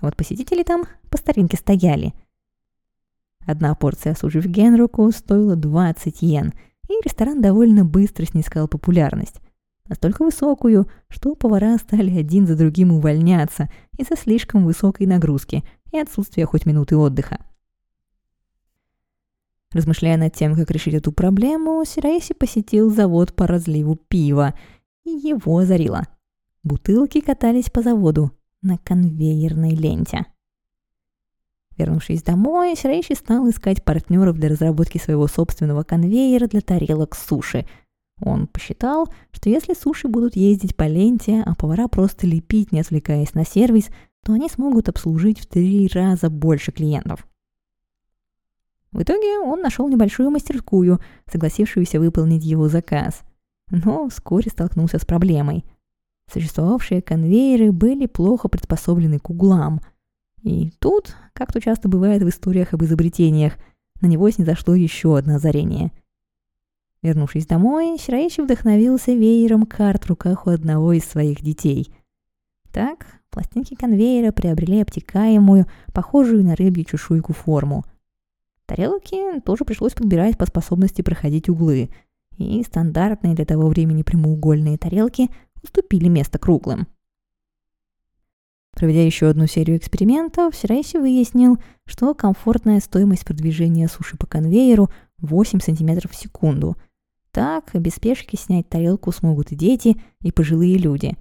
вот 0.00 0.16
посетители 0.16 0.62
там 0.62 0.84
по 1.10 1.16
старинке 1.16 1.56
стояли. 1.56 2.14
Одна 3.46 3.74
порция 3.74 4.14
суши 4.14 4.40
в 4.40 4.46
Генруку 4.46 5.10
стоила 5.12 5.56
20 5.56 6.22
йен, 6.22 6.52
и 6.88 6.92
ресторан 7.04 7.40
довольно 7.40 7.84
быстро 7.84 8.24
снискал 8.24 8.68
популярность. 8.68 9.40
Настолько 9.86 10.24
высокую, 10.24 10.88
что 11.08 11.34
повара 11.34 11.76
стали 11.76 12.18
один 12.18 12.46
за 12.46 12.56
другим 12.56 12.92
увольняться 12.92 13.68
из-за 13.98 14.16
слишком 14.16 14.64
высокой 14.64 15.06
нагрузки 15.06 15.62
и 15.92 15.98
отсутствия 15.98 16.46
хоть 16.46 16.64
минуты 16.64 16.96
отдыха. 16.96 17.38
Размышляя 19.72 20.16
над 20.16 20.32
тем, 20.32 20.54
как 20.54 20.70
решить 20.70 20.94
эту 20.94 21.12
проблему, 21.12 21.84
Сираиси 21.84 22.32
посетил 22.32 22.90
завод 22.90 23.34
по 23.34 23.46
разливу 23.46 23.96
пива, 23.96 24.54
и 25.04 25.10
его 25.10 25.58
озарило. 25.58 26.06
Бутылки 26.62 27.20
катались 27.20 27.68
по 27.68 27.82
заводу, 27.82 28.30
на 28.64 28.78
конвейерной 28.78 29.74
ленте. 29.74 30.26
Вернувшись 31.76 32.22
домой, 32.22 32.76
Срейши 32.76 33.14
стал 33.14 33.48
искать 33.50 33.84
партнеров 33.84 34.36
для 34.36 34.48
разработки 34.48 34.98
своего 34.98 35.26
собственного 35.26 35.82
конвейера 35.82 36.46
для 36.46 36.60
тарелок 36.60 37.16
суши. 37.16 37.66
Он 38.20 38.46
посчитал, 38.46 39.08
что 39.32 39.50
если 39.50 39.74
суши 39.74 40.06
будут 40.06 40.36
ездить 40.36 40.76
по 40.76 40.86
ленте, 40.86 41.42
а 41.44 41.54
повара 41.54 41.88
просто 41.88 42.26
лепить, 42.26 42.70
не 42.70 42.80
отвлекаясь 42.80 43.34
на 43.34 43.44
сервис, 43.44 43.88
то 44.24 44.32
они 44.32 44.48
смогут 44.48 44.88
обслужить 44.88 45.40
в 45.40 45.46
три 45.46 45.88
раза 45.92 46.30
больше 46.30 46.70
клиентов. 46.70 47.26
В 48.92 49.02
итоге 49.02 49.40
он 49.40 49.60
нашел 49.60 49.88
небольшую 49.88 50.30
мастерскую, 50.30 51.00
согласившуюся 51.26 51.98
выполнить 51.98 52.44
его 52.44 52.68
заказ. 52.68 53.22
Но 53.68 54.08
вскоре 54.08 54.50
столкнулся 54.50 55.00
с 55.00 55.04
проблемой. 55.04 55.64
Существовавшие 56.32 57.02
конвейеры 57.02 57.72
были 57.72 58.06
плохо 58.06 58.48
приспособлены 58.48 59.18
к 59.18 59.30
углам. 59.30 59.80
И 60.42 60.70
тут, 60.78 61.16
как 61.32 61.52
то 61.52 61.60
часто 61.60 61.88
бывает 61.88 62.22
в 62.22 62.28
историях 62.28 62.74
об 62.74 62.82
изобретениях, 62.82 63.54
на 64.00 64.06
него 64.06 64.30
снизошло 64.30 64.74
еще 64.74 65.16
одно 65.16 65.36
озарение. 65.36 65.92
Вернувшись 67.02 67.46
домой, 67.46 67.98
Шираичи 67.98 68.40
вдохновился 68.40 69.12
веером 69.12 69.66
карт 69.66 70.04
в 70.04 70.08
руках 70.08 70.46
у 70.46 70.50
одного 70.50 70.94
из 70.94 71.04
своих 71.04 71.42
детей. 71.42 71.88
Так, 72.72 73.06
пластинки 73.30 73.74
конвейера 73.74 74.32
приобрели 74.32 74.80
обтекаемую, 74.80 75.66
похожую 75.92 76.42
на 76.44 76.56
рыбью 76.56 76.84
чешуйку 76.84 77.32
форму. 77.32 77.84
Тарелки 78.66 79.40
тоже 79.44 79.64
пришлось 79.64 79.92
подбирать 79.92 80.38
по 80.38 80.46
способности 80.46 81.02
проходить 81.02 81.48
углы, 81.48 81.90
и 82.38 82.62
стандартные 82.64 83.34
для 83.34 83.44
того 83.44 83.68
времени 83.68 84.02
прямоугольные 84.02 84.78
тарелки 84.78 85.28
уступили 85.64 86.08
место 86.08 86.38
круглым. 86.38 86.86
Проведя 88.72 89.04
еще 89.04 89.28
одну 89.28 89.46
серию 89.46 89.76
экспериментов, 89.76 90.54
Сирайси 90.54 90.96
выяснил, 90.96 91.58
что 91.86 92.12
комфортная 92.14 92.80
стоимость 92.80 93.24
продвижения 93.24 93.88
суши 93.88 94.16
по 94.16 94.26
конвейеру 94.26 94.90
8 95.18 95.60
см 95.60 96.08
в 96.08 96.14
секунду. 96.14 96.76
Так, 97.30 97.70
без 97.74 97.94
спешки 97.94 98.36
снять 98.36 98.68
тарелку 98.68 99.12
смогут 99.12 99.52
и 99.52 99.56
дети, 99.56 100.00
и 100.20 100.32
пожилые 100.32 100.76
люди. 100.76 101.16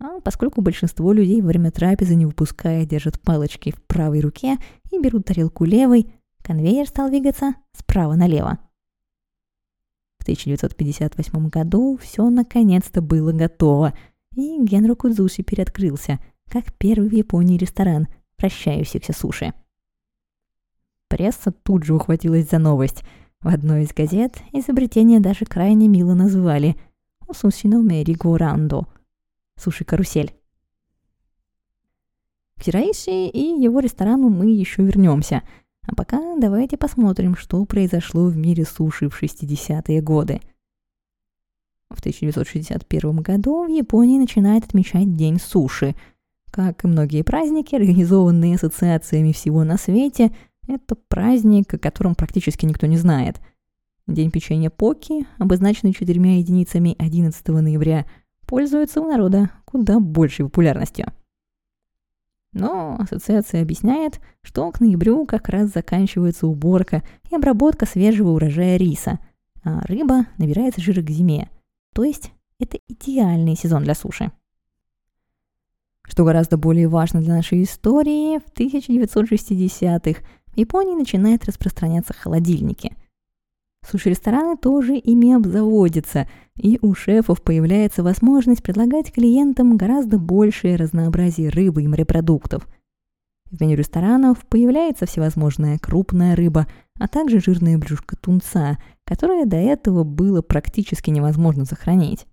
А 0.00 0.20
поскольку 0.20 0.62
большинство 0.62 1.12
людей 1.12 1.40
во 1.40 1.48
время 1.48 1.70
трапезы, 1.70 2.14
не 2.14 2.24
выпуская, 2.24 2.86
держат 2.86 3.20
палочки 3.20 3.70
в 3.70 3.82
правой 3.82 4.20
руке 4.20 4.56
и 4.90 5.00
берут 5.00 5.26
тарелку 5.26 5.64
левой, 5.64 6.12
конвейер 6.42 6.86
стал 6.86 7.10
двигаться 7.10 7.54
справа 7.72 8.14
налево. 8.14 8.58
1958 10.28 11.48
году 11.48 11.98
все 12.02 12.28
наконец-то 12.28 13.00
было 13.00 13.32
готово, 13.32 13.94
и 14.36 14.62
Генру 14.62 14.94
Кудзуши 14.94 15.42
переоткрылся, 15.42 16.18
как 16.50 16.72
первый 16.74 17.08
в 17.08 17.14
Японии 17.14 17.56
ресторан, 17.56 18.08
вращающихся 18.38 19.14
суши. 19.14 19.54
Пресса 21.08 21.50
тут 21.50 21.84
же 21.84 21.94
ухватилась 21.94 22.50
за 22.50 22.58
новость. 22.58 23.02
В 23.40 23.48
одной 23.48 23.84
из 23.84 23.94
газет 23.94 24.36
изобретение 24.52 25.20
даже 25.20 25.46
крайне 25.46 25.88
мило 25.88 26.12
назвали 26.12 26.76
«Сусино 27.32 27.82
меригорандо»— 27.82 28.86
суши-карусель. 29.56 30.34
К 32.58 32.64
Сираиси 32.64 33.28
и 33.28 33.62
его 33.62 33.80
ресторану 33.80 34.28
мы 34.28 34.50
еще 34.50 34.82
вернемся. 34.82 35.42
А 35.88 35.94
пока 35.94 36.36
давайте 36.36 36.76
посмотрим, 36.76 37.34
что 37.34 37.64
произошло 37.64 38.26
в 38.26 38.36
мире 38.36 38.64
суши 38.64 39.08
в 39.08 39.20
60-е 39.22 40.02
годы. 40.02 40.40
В 41.88 42.00
1961 42.00 43.16
году 43.16 43.64
в 43.64 43.70
Японии 43.70 44.18
начинает 44.18 44.64
отмечать 44.64 45.16
День 45.16 45.40
суши. 45.40 45.96
Как 46.50 46.84
и 46.84 46.86
многие 46.86 47.22
праздники, 47.22 47.74
организованные 47.74 48.56
ассоциациями 48.56 49.32
всего 49.32 49.64
на 49.64 49.78
свете, 49.78 50.30
это 50.66 50.94
праздник, 50.94 51.72
о 51.72 51.78
котором 51.78 52.14
практически 52.14 52.66
никто 52.66 52.86
не 52.86 52.98
знает. 52.98 53.40
День 54.06 54.30
печенья 54.30 54.68
Поки, 54.68 55.26
обозначенный 55.38 55.94
четырьмя 55.94 56.36
единицами 56.36 56.96
11 56.98 57.48
ноября, 57.48 58.04
пользуется 58.46 59.00
у 59.00 59.08
народа 59.08 59.50
куда 59.64 60.00
большей 60.00 60.44
популярностью– 60.44 61.06
но 62.58 62.96
ассоциация 62.98 63.62
объясняет, 63.62 64.20
что 64.42 64.70
к 64.70 64.80
ноябрю 64.80 65.24
как 65.26 65.48
раз 65.48 65.70
заканчивается 65.72 66.46
уборка 66.46 67.02
и 67.30 67.34
обработка 67.34 67.86
свежего 67.86 68.30
урожая 68.30 68.76
риса, 68.76 69.18
а 69.62 69.80
рыба 69.86 70.26
набирается 70.36 70.80
жира 70.80 71.02
к 71.02 71.10
зиме. 71.10 71.48
То 71.94 72.04
есть 72.04 72.32
это 72.58 72.78
идеальный 72.88 73.56
сезон 73.56 73.84
для 73.84 73.94
суши. 73.94 74.32
Что 76.02 76.24
гораздо 76.24 76.56
более 76.56 76.88
важно 76.88 77.20
для 77.20 77.34
нашей 77.34 77.62
истории, 77.62 78.38
в 78.38 78.52
1960-х 78.58 80.22
в 80.46 80.56
Японии 80.56 80.96
начинают 80.96 81.44
распространяться 81.44 82.12
холодильники– 82.12 82.96
Суши-рестораны 83.86 84.56
тоже 84.56 84.96
ими 84.96 85.32
обзаводятся, 85.32 86.28
и 86.56 86.78
у 86.82 86.94
шефов 86.94 87.42
появляется 87.42 88.02
возможность 88.02 88.62
предлагать 88.62 89.12
клиентам 89.12 89.76
гораздо 89.76 90.18
большее 90.18 90.76
разнообразие 90.76 91.48
рыбы 91.48 91.82
и 91.82 91.88
морепродуктов. 91.88 92.66
В 93.50 93.60
меню 93.60 93.76
ресторанов 93.76 94.44
появляется 94.46 95.06
всевозможная 95.06 95.78
крупная 95.78 96.36
рыба, 96.36 96.66
а 96.98 97.08
также 97.08 97.40
жирное 97.40 97.78
брюшко 97.78 98.16
тунца, 98.16 98.78
которое 99.04 99.46
до 99.46 99.56
этого 99.56 100.04
было 100.04 100.42
практически 100.42 101.08
невозможно 101.08 101.64
сохранить. 101.64 102.26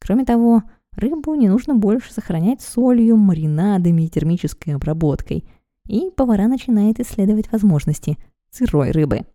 Кроме 0.00 0.24
того, 0.24 0.62
рыбу 0.92 1.34
не 1.34 1.48
нужно 1.48 1.74
больше 1.74 2.12
сохранять 2.12 2.62
солью, 2.62 3.16
маринадами 3.18 4.02
и 4.02 4.08
термической 4.08 4.74
обработкой, 4.74 5.44
и 5.86 6.10
повара 6.16 6.46
начинают 6.48 7.00
исследовать 7.00 7.52
возможности 7.52 8.16
сырой 8.50 8.92
рыбы. 8.92 9.26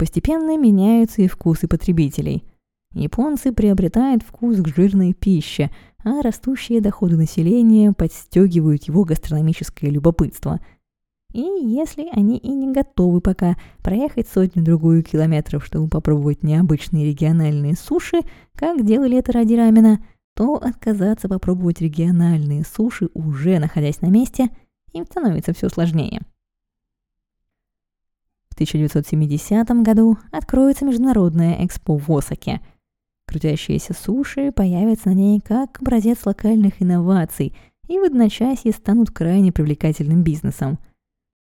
Постепенно 0.00 0.56
меняются 0.56 1.20
и 1.20 1.28
вкусы 1.28 1.68
потребителей. 1.68 2.42
Японцы 2.94 3.52
приобретают 3.52 4.22
вкус 4.22 4.56
к 4.56 4.68
жирной 4.68 5.12
пище, 5.12 5.70
а 6.02 6.22
растущие 6.22 6.80
доходы 6.80 7.18
населения 7.18 7.92
подстегивают 7.92 8.84
его 8.84 9.04
гастрономическое 9.04 9.90
любопытство. 9.90 10.58
И 11.34 11.42
если 11.42 12.08
они 12.14 12.38
и 12.38 12.48
не 12.48 12.72
готовы 12.72 13.20
пока 13.20 13.58
проехать 13.82 14.26
сотню-другую 14.26 15.02
километров, 15.02 15.66
чтобы 15.66 15.90
попробовать 15.90 16.42
необычные 16.42 17.04
региональные 17.04 17.74
суши, 17.74 18.22
как 18.54 18.82
делали 18.86 19.18
это 19.18 19.32
ради 19.32 19.52
рамена, 19.52 20.02
то 20.34 20.54
отказаться 20.54 21.28
попробовать 21.28 21.82
региональные 21.82 22.64
суши, 22.64 23.10
уже 23.12 23.58
находясь 23.58 24.00
на 24.00 24.06
месте, 24.06 24.48
им 24.94 25.04
становится 25.04 25.52
все 25.52 25.68
сложнее. 25.68 26.22
1970 28.60 29.70
году 29.82 30.18
откроется 30.30 30.84
международная 30.84 31.64
экспо 31.64 31.96
в 31.96 32.10
Осаке. 32.10 32.60
Крутящиеся 33.26 33.94
суши 33.94 34.52
появятся 34.52 35.08
на 35.08 35.14
ней 35.14 35.40
как 35.40 35.80
образец 35.80 36.26
локальных 36.26 36.82
инноваций 36.82 37.56
и 37.88 37.98
в 37.98 38.04
одночасье 38.04 38.72
станут 38.72 39.12
крайне 39.12 39.50
привлекательным 39.50 40.22
бизнесом. 40.22 40.78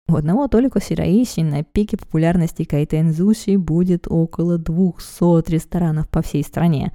У 0.09 0.15
одного 0.15 0.49
только 0.49 0.81
Сираиси 0.81 1.39
на 1.39 1.63
пике 1.63 1.95
популярности 1.95 2.65
Кайтензуси 2.65 3.55
будет 3.55 4.07
около 4.09 4.57
200 4.57 5.49
ресторанов 5.49 6.09
по 6.09 6.21
всей 6.21 6.43
стране. 6.43 6.91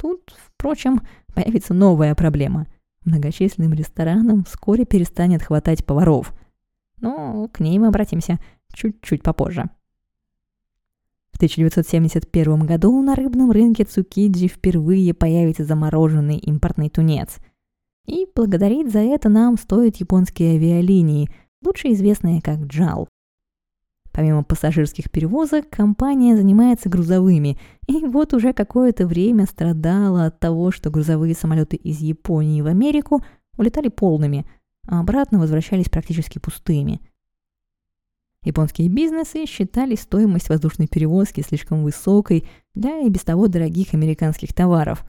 Тут, 0.00 0.34
впрочем, 0.48 1.00
появится 1.32 1.74
новая 1.74 2.16
проблема. 2.16 2.66
Многочисленным 3.04 3.72
ресторанам 3.72 4.44
вскоре 4.44 4.84
перестанет 4.84 5.44
хватать 5.44 5.86
поваров. 5.86 6.34
Но 7.00 7.48
к 7.52 7.60
ней 7.60 7.78
мы 7.78 7.86
обратимся– 7.86 8.40
чуть-чуть 8.78 9.22
попозже. 9.22 9.64
В 11.32 11.36
1971 11.36 12.60
году 12.66 13.00
на 13.02 13.14
рыбном 13.14 13.50
рынке 13.50 13.84
Цукиджи 13.84 14.48
впервые 14.48 15.14
появится 15.14 15.64
замороженный 15.64 16.38
импортный 16.38 16.88
тунец. 16.88 17.36
И 18.06 18.26
благодарить 18.34 18.90
за 18.90 19.00
это 19.00 19.28
нам 19.28 19.58
стоят 19.58 19.96
японские 19.96 20.56
авиалинии, 20.56 21.28
лучше 21.64 21.92
известные 21.92 22.40
как 22.40 22.60
JAL. 22.60 23.06
Помимо 24.12 24.42
пассажирских 24.42 25.10
перевозок, 25.10 25.68
компания 25.70 26.36
занимается 26.36 26.88
грузовыми, 26.88 27.58
и 27.86 28.04
вот 28.06 28.34
уже 28.34 28.52
какое-то 28.52 29.06
время 29.06 29.46
страдала 29.46 30.26
от 30.26 30.40
того, 30.40 30.72
что 30.72 30.90
грузовые 30.90 31.34
самолеты 31.34 31.76
из 31.76 32.00
Японии 32.00 32.62
в 32.62 32.66
Америку 32.66 33.22
улетали 33.56 33.88
полными, 33.88 34.44
а 34.88 35.00
обратно 35.00 35.38
возвращались 35.38 35.88
практически 35.88 36.38
пустыми– 36.38 37.00
Японские 38.48 38.88
бизнесы 38.88 39.44
считали 39.44 39.94
стоимость 39.94 40.48
воздушной 40.48 40.86
перевозки 40.86 41.42
слишком 41.42 41.82
высокой 41.82 42.48
для 42.74 43.00
и 43.00 43.10
без 43.10 43.20
того 43.20 43.46
дорогих 43.46 43.92
американских 43.92 44.54
товаров. 44.54 45.04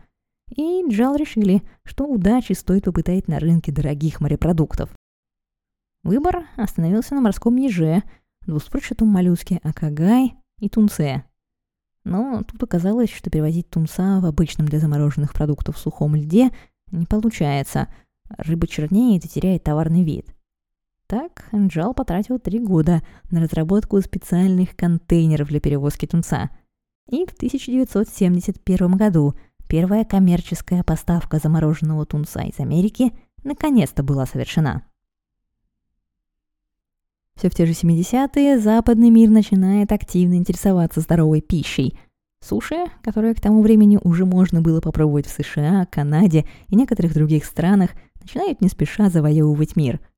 И 0.54 0.84
Джал 0.89 1.15
решили, 1.15 1.63
что 1.86 2.06
удачи 2.06 2.52
стоит 2.52 2.84
попытать 2.84 3.30
на 3.30 3.39
рынке 3.39 3.71
дорогих 3.71 4.19
морепродуктов. 4.19 4.89
Выбор 6.04 6.47
остановился 6.58 7.15
на 7.15 7.21
морском 7.21 7.56
еже, 7.56 8.04
двуспрычатом 8.45 9.08
моллюске 9.08 9.62
акагай 9.63 10.34
и 10.60 10.67
тунце. 10.67 11.23
Но 12.04 12.43
тут 12.43 12.62
оказалось, 12.62 13.10
что 13.10 13.30
перевозить 13.30 13.69
тунца 13.69 14.19
в 14.19 14.25
обычном 14.25 14.67
для 14.67 14.80
замороженных 14.80 15.32
продуктов 15.32 15.78
сухом 15.78 16.13
льде 16.13 16.49
не 16.91 17.06
получается. 17.06 17.88
Рыба 18.38 18.67
чернеет 18.67 19.23
и 19.23 19.30
теряет 19.30 19.63
товарный 19.63 20.04
вид– 20.04 20.28
так, 21.10 21.45
Анджал 21.52 21.95
потратил 21.95 22.38
три 22.38 22.60
года 22.60 23.02
на 23.32 23.41
разработку 23.41 24.00
специальных 24.00 24.76
контейнеров 24.76 25.48
для 25.48 25.60
перевозки 25.60 26.06
тунца. 26.06 26.52
И 27.10 27.26
в 27.26 27.32
1971 27.32 28.91
году 28.91 29.34
первая 29.67 30.06
коммерческая 30.06 30.84
поставка 30.84 31.39
замороженного 31.39 32.06
тунца 32.06 32.43
из 32.43 32.60
Америки 32.60 33.12
наконец-то 33.43 34.04
была 34.04 34.28
совершена. 34.28 34.84
Все 37.36 37.50
в 37.50 37.56
те 37.56 37.65
же 37.65 37.72
70-е 37.72 38.60
западный 38.60 39.10
мир 39.10 39.32
начинает 39.32 39.91
активно 39.91 40.36
интересоваться 40.36 41.02
здоровой 41.02 41.41
пищей. 41.41 41.98
Суши, 42.39 42.86
которые 43.02 43.34
к 43.34 43.41
тому 43.41 43.63
времени 43.63 43.98
уже 44.04 44.26
можно 44.26 44.62
было 44.62 44.80
попробовать 44.80 45.26
в 45.26 45.32
США, 45.32 45.88
Канаде 45.88 46.45
и 46.67 46.76
некоторых 46.76 47.15
других 47.15 47.45
странах, 47.45 47.91
начинают 48.22 48.62
не 48.62 48.69
спеша 48.69 49.10
завоевывать 49.10 49.76
мир– 49.76 50.00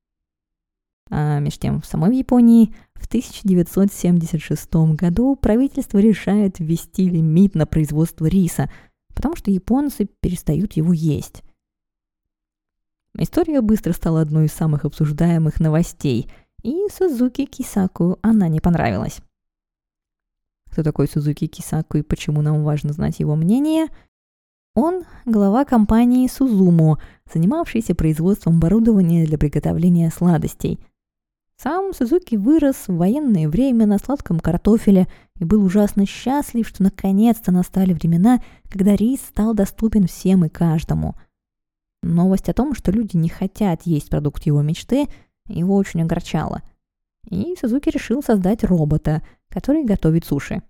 а 1.14 1.40
между 1.40 1.60
тем, 1.60 1.80
в 1.82 1.86
самой 1.86 2.16
Японии 2.16 2.74
в 2.94 3.06
1976 3.06 4.74
году 4.96 5.36
правительство 5.36 5.98
решает 5.98 6.58
ввести 6.58 7.06
лимит 7.06 7.54
на 7.54 7.66
производство 7.66 8.24
риса, 8.24 8.70
потому 9.14 9.36
что 9.36 9.50
японцы 9.50 10.08
перестают 10.20 10.72
его 10.72 10.94
есть. 10.94 11.42
История 13.18 13.60
быстро 13.60 13.92
стала 13.92 14.22
одной 14.22 14.46
из 14.46 14.52
самых 14.52 14.86
обсуждаемых 14.86 15.60
новостей, 15.60 16.30
и 16.62 16.86
Сузуки 16.90 17.44
Кисаку 17.44 18.18
она 18.22 18.48
не 18.48 18.60
понравилась. 18.60 19.20
Кто 20.70 20.82
такой 20.82 21.08
Сузуки 21.08 21.46
Кисаку 21.46 21.98
и 21.98 22.02
почему 22.02 22.40
нам 22.40 22.64
важно 22.64 22.94
знать 22.94 23.20
его 23.20 23.36
мнение? 23.36 23.88
Он– 24.74 25.04
глава 25.26 25.66
компании 25.66 26.26
Сузуму, 26.26 26.96
занимавшийся 27.30 27.94
производством 27.94 28.56
оборудования 28.56 29.26
для 29.26 29.36
приготовления 29.36 30.10
сладостей– 30.10 30.80
сам 31.62 31.92
Сузуки 31.92 32.34
вырос 32.34 32.88
в 32.88 32.96
военное 32.96 33.48
время 33.48 33.86
на 33.86 33.98
сладком 33.98 34.40
картофеле 34.40 35.06
и 35.38 35.44
был 35.44 35.64
ужасно 35.64 36.06
счастлив, 36.06 36.66
что 36.66 36.82
наконец-то 36.82 37.52
настали 37.52 37.92
времена, 37.92 38.42
когда 38.68 38.96
рис 38.96 39.20
стал 39.20 39.54
доступен 39.54 40.08
всем 40.08 40.44
и 40.44 40.48
каждому. 40.48 41.14
Новость 42.02 42.48
о 42.48 42.52
том, 42.52 42.74
что 42.74 42.90
люди 42.90 43.16
не 43.16 43.28
хотят 43.28 43.82
есть 43.84 44.10
продукт 44.10 44.44
его 44.44 44.60
мечты, 44.60 45.06
его 45.46 45.76
очень 45.76 46.02
огорчала. 46.02 46.62
И 47.30 47.54
Сузуки 47.60 47.90
решил 47.90 48.24
создать 48.24 48.64
робота, 48.64 49.22
который 49.48 49.84
готовит 49.84 50.24
суши. 50.24 50.62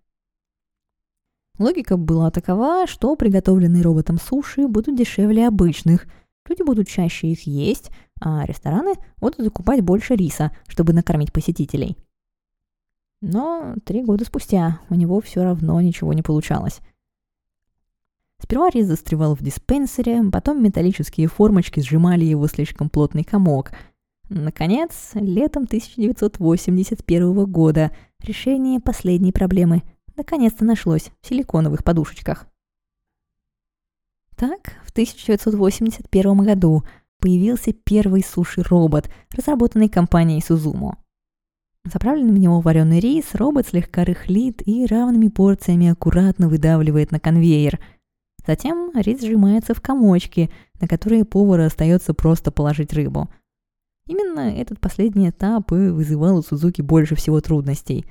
Логика 1.58 1.96
была 1.96 2.30
такова, 2.30 2.86
что 2.86 3.16
приготовленные 3.16 3.82
роботом 3.82 4.18
суши 4.18 4.68
будут 4.68 4.96
дешевле 4.96 5.48
обычных, 5.48 6.06
люди 6.46 6.62
будут 6.62 6.88
чаще 6.88 7.28
их 7.28 7.46
есть, 7.46 7.90
а 8.24 8.46
рестораны 8.46 8.94
будут 9.18 9.40
закупать 9.40 9.80
больше 9.80 10.14
риса, 10.14 10.52
чтобы 10.68 10.92
накормить 10.92 11.32
посетителей. 11.32 11.96
Но 13.20 13.74
три 13.84 14.02
года 14.02 14.24
спустя 14.24 14.80
у 14.90 14.94
него 14.94 15.20
все 15.20 15.42
равно 15.42 15.80
ничего 15.80 16.12
не 16.12 16.22
получалось. 16.22 16.80
Сперва 18.40 18.70
рис 18.70 18.86
застревал 18.86 19.34
в 19.34 19.42
диспенсере, 19.42 20.22
потом 20.30 20.62
металлические 20.62 21.26
формочки 21.26 21.80
сжимали 21.80 22.24
его 22.24 22.46
слишком 22.46 22.88
плотный 22.88 23.24
комок. 23.24 23.72
Наконец, 24.28 25.10
летом 25.14 25.64
1981 25.64 27.44
года 27.46 27.90
решение 28.20 28.80
последней 28.80 29.32
проблемы 29.32 29.82
наконец-то 30.16 30.64
нашлось 30.64 31.10
в 31.20 31.26
силиконовых 31.28 31.82
подушечках. 31.82 32.46
Так, 34.36 34.76
в 34.84 34.90
1981 34.90 36.38
году 36.38 36.84
появился 37.22 37.72
первый 37.72 38.22
суши-робот, 38.22 39.08
разработанный 39.34 39.88
компанией 39.88 40.42
Suzumo. 40.46 40.96
Заправленный 41.84 42.34
в 42.34 42.38
него 42.38 42.60
вареный 42.60 43.00
рис 43.00 43.34
робот 43.34 43.68
слегка 43.68 44.04
рыхлит 44.04 44.62
и 44.66 44.84
равными 44.84 45.28
порциями 45.28 45.88
аккуратно 45.88 46.48
выдавливает 46.48 47.12
на 47.12 47.18
конвейер– 47.18 47.80
Затем 48.46 48.90
рис 48.94 49.20
сжимается 49.20 49.74
в 49.74 49.80
комочки, 49.80 50.50
на 50.80 50.88
которые 50.88 51.24
повару 51.24 51.64
остается 51.64 52.12
просто 52.12 52.50
положить 52.50 52.92
рыбу. 52.92 53.28
Именно 54.06 54.56
этот 54.56 54.80
последний 54.80 55.30
этап 55.30 55.70
и 55.72 55.90
вызывал 55.90 56.38
у 56.38 56.42
Сузуки 56.42 56.82
больше 56.82 57.14
всего 57.14 57.40
трудностей. 57.40 58.04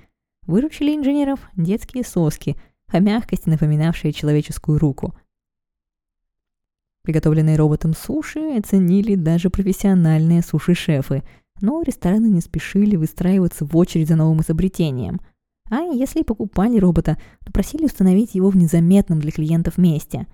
Выручили 0.47 0.95
инженеров 0.95 1.39
детские 1.55 2.03
соски, 2.03 2.55
о 2.87 2.99
мягкости 2.99 3.49
напоминавшие 3.49 4.13
человеческую 4.13 4.79
руку. 4.79 5.15
Приготовленные 7.03 7.57
роботом 7.57 7.93
суши 7.93 8.57
оценили 8.57 9.15
даже 9.15 9.49
профессиональные 9.49 10.41
суши-шефы, 10.41 11.23
но 11.61 11.81
рестораны 11.81 12.27
не 12.27 12.41
спешили 12.41 12.95
выстраиваться 12.95 13.65
в 13.65 13.75
очередь 13.75 14.07
за 14.07 14.15
новым 14.15 14.41
изобретением– 14.41 15.19
а 15.71 15.83
если 15.83 16.23
покупали 16.23 16.77
робота, 16.77 17.17
то 17.45 17.53
просили 17.53 17.85
установить 17.85 18.35
его 18.35 18.49
в 18.49 18.57
незаметном 18.57 19.21
для 19.21 19.31
клиентов 19.31 19.77
месте. 19.77 20.27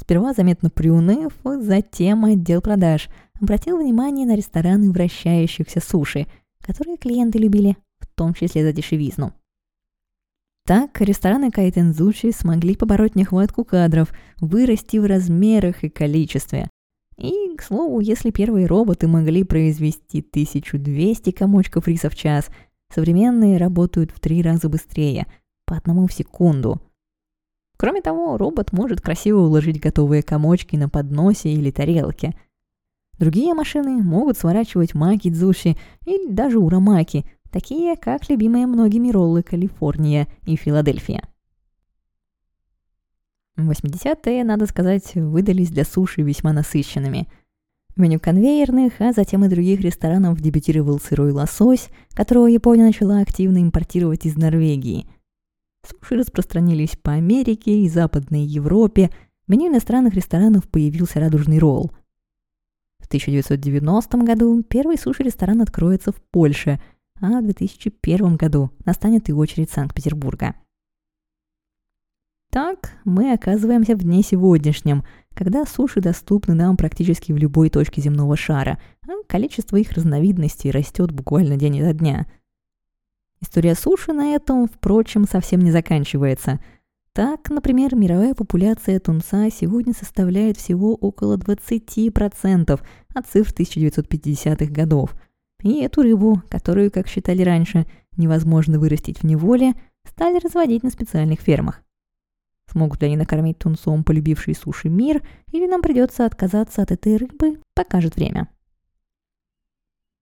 Сперва 0.00 0.32
заметно 0.32 0.70
приуныв, 0.70 1.34
затем 1.44 2.24
отдел 2.24 2.62
продаж 2.62 3.10
обратил 3.38 3.76
внимание 3.76 4.26
на 4.26 4.34
рестораны 4.34 4.90
вращающихся 4.90 5.80
суши, 5.80 6.26
которые 6.60 6.96
клиенты 6.96 7.38
любили, 7.38 7.76
в 7.98 8.06
том 8.14 8.32
числе 8.32 8.62
за 8.62 8.72
дешевизну. 8.72 9.34
Так, 10.66 11.00
рестораны 11.00 11.50
Кайтензучи 11.50 12.30
смогли 12.30 12.74
побороть 12.74 13.16
нехватку 13.16 13.64
кадров, 13.64 14.12
вырасти 14.40 14.96
в 14.96 15.04
размерах 15.04 15.84
и 15.84 15.90
количестве. 15.90 16.70
И, 17.18 17.54
к 17.56 17.62
слову, 17.62 18.00
если 18.00 18.30
первые 18.30 18.66
роботы 18.66 19.06
могли 19.06 19.44
произвести 19.44 20.20
1200 20.20 21.30
комочков 21.32 21.86
риса 21.86 22.10
в 22.10 22.16
час, 22.16 22.48
Современные 22.94 23.56
работают 23.56 24.12
в 24.12 24.20
три 24.20 24.40
раза 24.40 24.68
быстрее, 24.68 25.26
по 25.66 25.76
одному 25.76 26.06
в 26.06 26.12
секунду. 26.12 26.80
Кроме 27.76 28.02
того, 28.02 28.36
робот 28.36 28.72
может 28.72 29.00
красиво 29.00 29.40
уложить 29.40 29.80
готовые 29.80 30.22
комочки 30.22 30.76
на 30.76 30.88
подносе 30.88 31.52
или 31.52 31.72
тарелке. 31.72 32.36
Другие 33.18 33.52
машины 33.54 34.00
могут 34.00 34.38
сворачивать 34.38 34.94
маки 34.94 35.28
дзуши 35.28 35.76
или 36.06 36.30
даже 36.30 36.60
урамаки, 36.60 37.24
такие 37.54 37.96
как 37.96 38.28
любимые 38.28 38.66
многими 38.66 39.10
роллы 39.10 39.42
Калифорния 39.42 40.28
и 40.44 40.56
Филадельфия. 40.56 41.22
80-е, 43.56 44.44
надо 44.44 44.66
сказать, 44.66 45.14
выдались 45.14 45.70
для 45.70 45.84
суши 45.84 46.20
весьма 46.22 46.52
насыщенными– 46.52 47.28
в 47.96 48.00
меню 48.00 48.18
конвейерных, 48.18 49.00
а 49.00 49.12
затем 49.12 49.44
и 49.44 49.48
других 49.48 49.80
ресторанов 49.80 50.40
дебютировал 50.40 50.98
сырой 50.98 51.30
лосось, 51.30 51.90
которого 52.10 52.46
Япония 52.46 52.86
начала 52.86 53.20
активно 53.20 53.62
импортировать 53.62 54.26
из 54.26 54.34
Норвегии. 54.34 55.06
Суши 55.86 56.16
распространились 56.16 56.96
по 57.00 57.12
Америке 57.12 57.82
и 57.82 57.88
Западной 57.88 58.42
Европе. 58.42 59.10
В 59.46 59.50
меню 59.52 59.68
иностранных 59.68 60.14
ресторанов 60.14 60.68
появился 60.68 61.20
радужный 61.20 61.60
ролл. 61.60 61.92
В 62.98 63.06
1990 63.06 64.18
году 64.24 64.64
первый 64.64 64.98
суши-ресторан 64.98 65.60
откроется 65.60 66.10
в 66.10 66.20
Польше, 66.32 66.80
а 67.20 67.40
в 67.40 67.44
2001 67.44 68.36
году 68.36 68.70
настанет 68.84 69.28
и 69.28 69.32
очередь 69.32 69.70
Санкт-Петербурга. 69.70 70.54
Так 72.50 72.92
мы 73.04 73.32
оказываемся 73.32 73.96
в 73.96 74.00
дне 74.00 74.22
сегодняшнем– 74.22 75.04
когда 75.34 75.66
суши 75.66 76.00
доступны 76.00 76.54
нам 76.54 76.76
практически 76.76 77.32
в 77.32 77.36
любой 77.36 77.68
точке 77.68 78.00
земного 78.00 78.36
шара, 78.36 78.78
а 79.06 79.10
количество 79.26 79.76
их 79.76 79.92
разновидностей 79.92 80.70
растет 80.70 81.10
буквально 81.10 81.56
день 81.56 81.82
ото 81.82 81.92
дня. 81.92 82.26
История 83.40 83.74
суши 83.74 84.12
на 84.12 84.34
этом, 84.34 84.68
впрочем, 84.68 85.26
совсем 85.26 85.60
не 85.60 85.70
заканчивается. 85.70 86.60
Так, 87.12 87.50
например, 87.50 87.94
мировая 87.94 88.34
популяция 88.34 88.98
тунца 88.98 89.50
сегодня 89.50 89.92
составляет 89.92 90.56
всего 90.56 90.94
около 90.94 91.36
20% 91.36 92.80
от 93.14 93.26
цифр 93.26 93.52
1950-х 93.52 94.72
годов. 94.72 95.14
И 95.64 95.80
эту 95.80 96.02
рыбу, 96.02 96.42
которую, 96.50 96.90
как 96.90 97.08
считали 97.08 97.42
раньше, 97.42 97.86
невозможно 98.18 98.78
вырастить 98.78 99.20
в 99.20 99.24
неволе, 99.24 99.72
стали 100.06 100.38
разводить 100.38 100.82
на 100.82 100.90
специальных 100.90 101.40
фермах. 101.40 101.82
Смогут 102.70 103.00
ли 103.00 103.06
они 103.08 103.16
накормить 103.16 103.58
тунцом 103.58 104.04
полюбивший 104.04 104.54
суши 104.54 104.90
мир, 104.90 105.22
или 105.52 105.66
нам 105.66 105.80
придется 105.80 106.26
отказаться 106.26 106.82
от 106.82 106.92
этой 106.92 107.16
рыбы, 107.16 107.60
покажет 107.74 108.16
время. 108.16 108.48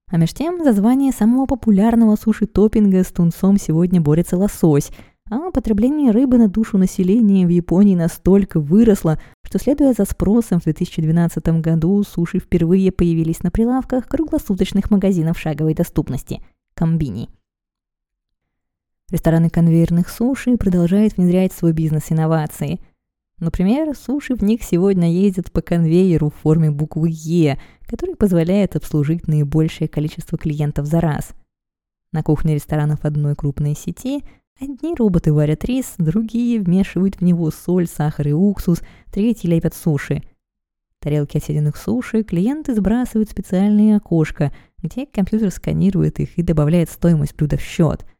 А 0.07 0.17
меж 0.17 0.33
тем, 0.33 0.63
за 0.63 0.71
звание 0.71 1.11
самого 1.11 1.45
популярного 1.45 2.15
суши-топпинга 2.15 3.03
с 3.03 3.11
тунцом 3.11 3.57
сегодня 3.57 3.99
борется 3.99 4.37
лосось, 4.37 4.91
а 5.29 5.51
потребление 5.51 6.11
рыбы 6.11 6.37
на 6.37 6.47
душу 6.47 6.77
населения 6.77 7.45
в 7.45 7.49
Японии 7.49 7.95
настолько 7.95 8.59
выросло, 8.59 9.19
что, 9.43 9.59
следуя 9.59 9.93
за 9.93 10.05
спросом, 10.05 10.59
в 10.59 10.63
2012 10.63 11.61
году 11.61 12.03
суши 12.03 12.39
впервые 12.39 12.91
появились 12.91 13.43
на 13.43 13.51
прилавках 13.51 14.07
круглосуточных 14.07 14.91
магазинов 14.91 15.39
шаговой 15.39 15.73
доступности– 15.73 16.41
комбини– 16.75 17.29
Рестораны 19.13 19.51
конвейерных 19.51 20.09
суши 20.09 20.57
продолжают 20.57 21.17
внедрять 21.17 21.53
свой 21.53 21.71
бизнес-инновации. 21.71 22.79
Например, 23.37 23.95
суши 23.95 24.35
в 24.35 24.41
них 24.41 24.63
сегодня 24.63 25.11
ездят 25.11 25.51
по 25.51 25.61
конвейеру 25.61 26.31
в 26.31 26.41
форме 26.41 26.71
буквы 26.71 27.09
«Е», 27.11 27.59
который 27.85 28.15
позволяет 28.15 28.75
обслужить 28.75 29.27
наибольшее 29.27 29.87
количество 29.87 30.35
клиентов 30.39 30.87
за 30.87 30.99
раз. 30.99 31.33
На 32.11 32.23
кухне 32.23 32.55
ресторанов 32.55 33.05
одной 33.05 33.35
крупной 33.35 33.75
сети 33.75 34.23
одни 34.63 34.95
роботы 34.95 35.31
варят 35.31 35.63
рис, 35.65 35.93
другие 35.97 36.59
вмешивают 36.59 37.17
в 37.17 37.21
него 37.21 37.51
соль, 37.51 37.87
сахар 37.87 38.27
и 38.27 38.31
уксус, 38.31 38.81
третьи 39.11 39.47
лепят 39.47 39.73
суши. 39.73 40.23
Тарелки 40.99 41.37
отъеденных 41.37 41.77
суши 41.77 42.23
клиенты 42.23 42.73
сбрасывают 42.73 43.29
в 43.29 43.31
специальные 43.31 43.97
окошко, 43.97 44.53
где 44.81 45.05
компьютер 45.05 45.51
сканирует 45.51 46.19
их 46.19 46.37
и 46.37 46.43
добавляет 46.43 46.89
стоимость 46.89 47.35
блюда 47.35 47.57
в 47.57 47.61
счет– 47.61 48.05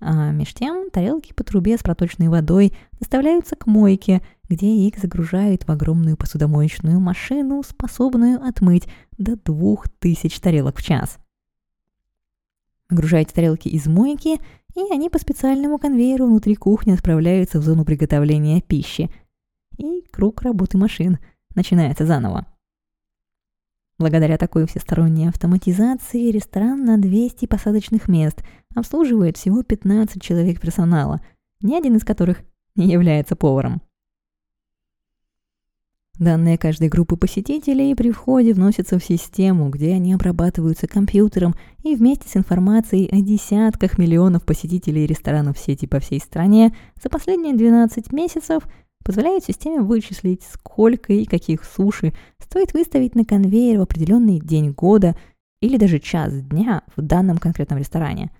а 0.00 0.30
меж 0.30 0.54
тем 0.54 0.90
тарелки 0.90 1.32
по 1.32 1.42
трубе 1.42 1.76
с 1.76 1.82
проточной 1.82 2.28
водой 2.28 2.72
доставляются 3.00 3.56
к 3.56 3.66
мойке, 3.66 4.22
где 4.48 4.66
их 4.66 4.98
загружают 4.98 5.64
в 5.64 5.70
огромную 5.70 6.16
посудомоечную 6.16 7.00
машину, 7.00 7.62
способную 7.62 8.42
отмыть 8.42 8.88
до 9.16 9.36
двух 9.36 9.88
тысяч 9.88 10.38
тарелок 10.40 10.78
в 10.78 10.84
час. 10.84 11.18
Нагружаете 12.90 13.34
тарелки 13.34 13.68
из 13.68 13.86
мойки, 13.86 14.40
и 14.74 14.92
они 14.92 15.10
по 15.10 15.18
специальному 15.18 15.78
конвейеру 15.78 16.26
внутри 16.26 16.54
кухни 16.54 16.92
отправляются 16.92 17.58
в 17.58 17.62
зону 17.62 17.84
приготовления 17.84 18.60
пищи. 18.60 19.10
И 19.76 20.04
круг 20.10 20.42
работы 20.42 20.78
машин 20.78 21.18
начинается 21.54 22.06
заново. 22.06 22.46
Благодаря 23.98 24.38
такой 24.38 24.66
всесторонней 24.66 25.28
автоматизации 25.28 26.30
ресторан 26.30 26.84
на 26.84 26.98
200 26.98 27.46
посадочных 27.46 28.06
мест 28.06 28.44
обслуживает 28.74 29.36
всего 29.36 29.62
15 29.62 30.22
человек 30.22 30.60
персонала, 30.60 31.20
ни 31.60 31.74
один 31.74 31.96
из 31.96 32.04
которых 32.04 32.42
не 32.76 32.86
является 32.86 33.34
поваром. 33.34 33.82
Данные 36.18 36.58
каждой 36.58 36.88
группы 36.88 37.16
посетителей 37.16 37.94
при 37.94 38.10
входе 38.10 38.52
вносятся 38.52 38.98
в 38.98 39.04
систему, 39.04 39.68
где 39.70 39.94
они 39.94 40.14
обрабатываются 40.14 40.88
компьютером 40.88 41.54
и 41.84 41.94
вместе 41.94 42.28
с 42.28 42.36
информацией 42.36 43.08
о 43.10 43.20
десятках 43.20 43.98
миллионов 43.98 44.44
посетителей 44.44 45.06
ресторанов 45.06 45.58
сети 45.58 45.86
по 45.86 46.00
всей 46.00 46.18
стране 46.18 46.74
за 47.02 47.08
последние 47.08 47.54
12 47.54 48.12
месяцев– 48.12 48.62
позволяет 49.08 49.42
системе 49.42 49.80
вычислить, 49.80 50.42
сколько 50.42 51.14
и 51.14 51.24
каких 51.24 51.64
суши 51.64 52.12
стоит 52.38 52.74
выставить 52.74 53.14
на 53.14 53.24
конвейер 53.24 53.78
в 53.78 53.82
определенный 53.82 54.38
день 54.38 54.72
года 54.72 55.16
или 55.62 55.78
даже 55.78 55.98
час 55.98 56.34
дня 56.42 56.82
в 56.94 57.00
данном 57.00 57.38
конкретном 57.38 57.78
ресторане. 57.78 58.30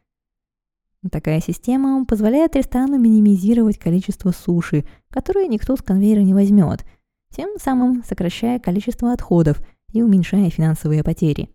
Такая 1.10 1.40
система 1.40 2.04
позволяет 2.04 2.54
ресторану 2.54 2.98
минимизировать 2.98 3.78
количество 3.78 4.30
суши, 4.30 4.84
которые 5.08 5.48
никто 5.48 5.74
с 5.74 5.80
конвейера 5.80 6.20
не 6.20 6.34
возьмет, 6.34 6.84
тем 7.30 7.58
самым 7.58 8.02
сокращая 8.04 8.58
количество 8.58 9.12
отходов 9.12 9.60
и 9.92 10.02
уменьшая 10.02 10.50
финансовые 10.50 11.02
потери. 11.02 11.50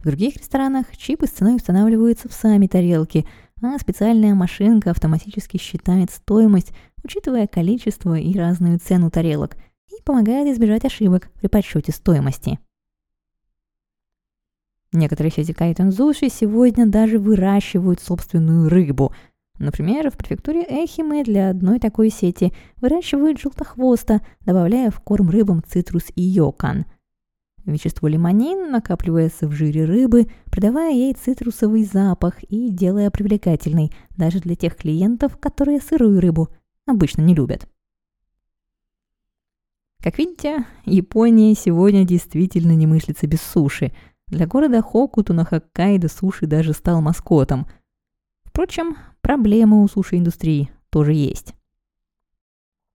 В 0.00 0.04
других 0.04 0.36
ресторанах 0.36 0.96
чипы 0.96 1.26
с 1.26 1.30
ценой 1.30 1.56
устанавливаются 1.56 2.28
в 2.28 2.32
сами 2.32 2.66
тарелки, 2.68 3.26
а 3.60 3.78
специальная 3.78 4.34
машинка 4.34 4.90
автоматически 4.90 5.56
считает 5.56 6.10
стоимость, 6.10 6.72
учитывая 7.02 7.48
количество 7.48 8.16
и 8.16 8.32
разную 8.38 8.78
цену 8.78 9.10
тарелок, 9.10 9.56
и 9.88 10.02
помогает 10.04 10.46
избежать 10.54 10.84
ошибок 10.84 11.30
при 11.40 11.48
подсчете 11.48 11.90
стоимости. 11.92 12.60
Некоторые 14.92 15.32
сети 15.32 15.52
кайтензуши 15.52 16.28
сегодня 16.30 16.86
даже 16.86 17.18
выращивают 17.18 18.00
собственную 18.00 18.68
рыбу. 18.68 19.12
Например, 19.58 20.10
в 20.10 20.16
префектуре 20.16 20.62
Эхиме 20.62 21.24
для 21.24 21.50
одной 21.50 21.80
такой 21.80 22.10
сети 22.10 22.52
выращивают 22.80 23.40
желтохвоста, 23.40 24.20
добавляя 24.42 24.90
в 24.90 25.00
корм 25.00 25.30
рыбам 25.30 25.62
цитрус 25.66 26.04
и 26.14 26.22
йокан. 26.22 26.86
Вещество 27.64 28.08
лимонин 28.08 28.70
накапливается 28.70 29.46
в 29.46 29.52
жире 29.52 29.84
рыбы, 29.84 30.26
придавая 30.50 30.92
ей 30.92 31.12
цитрусовый 31.12 31.84
запах 31.84 32.42
и 32.44 32.70
делая 32.70 33.10
привлекательной 33.10 33.92
даже 34.16 34.38
для 34.40 34.54
тех 34.54 34.76
клиентов, 34.76 35.36
которые 35.36 35.80
сырую 35.80 36.20
рыбу 36.20 36.48
обычно 36.86 37.22
не 37.22 37.34
любят. 37.34 37.68
Как 40.02 40.16
видите, 40.18 40.64
Япония 40.84 41.54
сегодня 41.54 42.04
действительно 42.04 42.72
не 42.72 42.86
мыслится 42.86 43.26
без 43.26 43.42
суши– 43.42 43.92
для 44.28 44.46
города 44.46 44.82
Хокуту 44.82 45.32
на 45.32 45.44
Хоккайдо 45.44 46.08
суши 46.08 46.46
даже 46.46 46.74
стал 46.74 47.00
маскотом. 47.00 47.66
Впрочем, 48.58 48.96
проблемы 49.20 49.84
у 49.84 49.86
суши-индустрии 49.86 50.68
тоже 50.90 51.12
есть. 51.12 51.54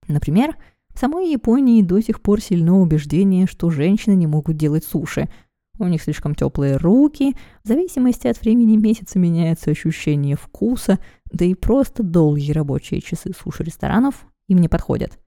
Например, 0.06 0.58
в 0.94 0.98
самой 0.98 1.32
Японии 1.32 1.80
до 1.80 2.02
сих 2.02 2.20
пор 2.20 2.42
сильно 2.42 2.78
убеждение, 2.78 3.46
что 3.46 3.70
женщины 3.70 4.12
не 4.12 4.26
могут 4.26 4.58
делать 4.58 4.84
суши. 4.84 5.30
У 5.78 5.86
них 5.86 6.02
слишком 6.02 6.34
теплые 6.34 6.76
руки, 6.76 7.34
в 7.62 7.68
зависимости 7.68 8.26
от 8.26 8.38
времени 8.42 8.76
месяца 8.76 9.18
меняется 9.18 9.70
ощущение 9.70 10.36
вкуса, 10.36 10.98
да 11.32 11.46
и 11.46 11.54
просто 11.54 12.02
долгие 12.02 12.52
рабочие 12.52 13.00
часы 13.00 13.32
суши-ресторанов 13.32 14.26
им 14.48 14.58
не 14.58 14.68
подходят. 14.68 15.18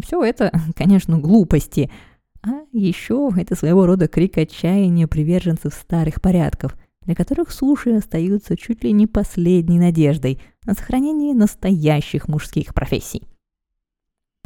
Все 0.00 0.22
это, 0.22 0.52
конечно, 0.76 1.18
глупости– 1.18 1.90
а 2.44 2.64
еще 2.72 3.30
это 3.36 3.54
своего 3.54 3.86
рода 3.86 4.08
крик 4.08 4.36
отчаяния 4.36 5.06
приверженцев 5.06 5.74
старых 5.74 6.20
порядков, 6.20 6.76
для 7.04 7.14
которых 7.14 7.50
суши 7.50 7.90
остаются 7.90 8.56
чуть 8.56 8.84
ли 8.84 8.92
не 8.92 9.06
последней 9.06 9.78
надеждой 9.78 10.40
на 10.64 10.74
сохранение 10.74 11.34
настоящих 11.34 12.28
мужских 12.28 12.74
профессий. 12.74 13.22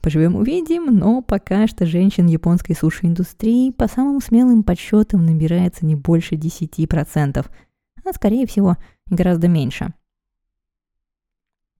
Поживем 0.02 0.36
увидим, 0.36 0.86
но 0.86 1.20
пока 1.20 1.66
что 1.66 1.84
женщин 1.84 2.26
японской 2.26 2.74
суши-индустрии 2.74 3.72
по 3.72 3.88
самым 3.88 4.20
смелым 4.20 4.62
подсчетам 4.62 5.26
набирается 5.26 5.84
не 5.84 5.96
больше 5.96 6.36
10%, 6.36 7.46
а 8.04 8.12
скорее 8.12 8.46
всего 8.46 8.76
гораздо 9.06 9.48
меньше. 9.48 9.92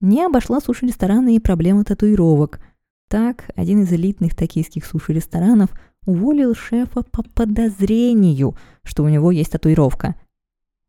Не 0.00 0.24
обошла 0.24 0.60
суши-рестораны 0.60 1.36
и 1.36 1.40
проблема 1.40 1.84
татуировок. 1.84 2.60
Так, 3.08 3.48
один 3.54 3.82
из 3.82 3.92
элитных 3.92 4.34
токийских 4.34 4.84
суши-ресторанов 4.84 5.70
уволил 6.04 6.54
шефа 6.54 7.02
по 7.02 7.22
подозрению, 7.22 8.56
что 8.82 9.04
у 9.04 9.08
него 9.08 9.30
есть 9.30 9.52
татуировка. 9.52 10.16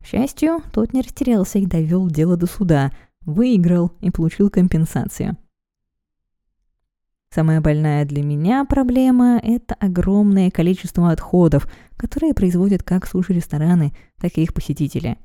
К 0.02 0.06
счастью, 0.06 0.62
тот 0.72 0.92
не 0.92 1.02
растерялся 1.02 1.58
и 1.58 1.66
довел 1.66 2.08
дело 2.08 2.36
до 2.36 2.46
суда, 2.46 2.92
выиграл 3.22 3.92
и 4.00 4.10
получил 4.10 4.50
компенсацию. 4.50 5.36
Самая 7.30 7.60
больная 7.60 8.06
для 8.06 8.22
меня 8.22 8.64
проблема– 8.64 9.38
это 9.42 9.74
огромное 9.74 10.50
количество 10.50 11.10
отходов, 11.10 11.70
которые 11.96 12.32
производят 12.32 12.82
как 12.82 13.06
суши-рестораны, 13.06 13.92
так 14.18 14.38
и 14.38 14.42
их 14.42 14.54
посетители. 14.54 15.18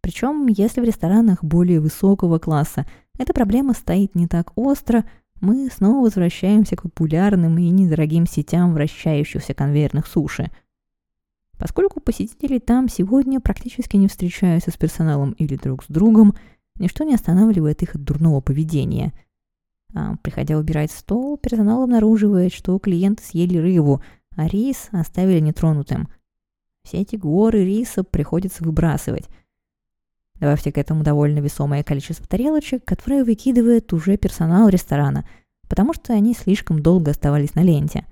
Причем, 0.00 0.46
если 0.48 0.80
в 0.80 0.84
ресторанах 0.84 1.44
более 1.44 1.78
высокого 1.78 2.38
класса 2.40 2.86
эта 3.18 3.32
проблема 3.32 3.72
стоит 3.72 4.14
не 4.14 4.26
так 4.26 4.52
остро– 4.56 5.04
мы 5.42 5.68
снова 5.70 6.04
возвращаемся 6.04 6.76
к 6.76 6.82
популярным 6.82 7.58
и 7.58 7.68
недорогим 7.68 8.26
сетям 8.26 8.74
вращающихся 8.74 9.54
конвейерных 9.54 10.06
суши. 10.06 10.52
Поскольку 11.62 12.00
посетители 12.00 12.58
там 12.58 12.88
сегодня 12.88 13.38
практически 13.38 13.96
не 13.96 14.08
встречаются 14.08 14.72
с 14.72 14.76
персоналом 14.76 15.30
или 15.38 15.54
друг 15.54 15.84
с 15.84 15.86
другом, 15.86 16.34
ничто 16.74 17.04
не 17.04 17.14
останавливает 17.14 17.84
их 17.84 17.94
от 17.94 18.02
дурного 18.02 18.40
поведения. 18.40 19.12
А, 19.94 20.16
приходя 20.22 20.58
убирать 20.58 20.90
стол, 20.90 21.36
персонал 21.36 21.84
обнаруживает, 21.84 22.52
что 22.52 22.76
клиенты 22.80 23.22
съели 23.22 23.58
рыбу, 23.58 24.02
а 24.34 24.48
рис 24.48 24.88
оставили 24.90 25.38
нетронутым. 25.38 26.08
Все 26.82 26.96
эти 26.96 27.14
горы 27.14 27.64
риса 27.64 28.02
приходится 28.02 28.64
выбрасывать– 28.64 29.28
Добавьте 30.40 30.72
к 30.72 30.78
этому 30.78 31.04
довольно 31.04 31.38
весомое 31.38 31.84
количество 31.84 32.26
тарелочек, 32.26 32.84
которые 32.84 33.22
выкидывает 33.22 33.92
уже 33.92 34.16
персонал 34.16 34.68
ресторана, 34.68 35.24
потому 35.68 35.94
что 35.94 36.14
они 36.14 36.34
слишком 36.34 36.82
долго 36.82 37.12
оставались 37.12 37.54
на 37.54 37.60
ленте. 37.60 38.04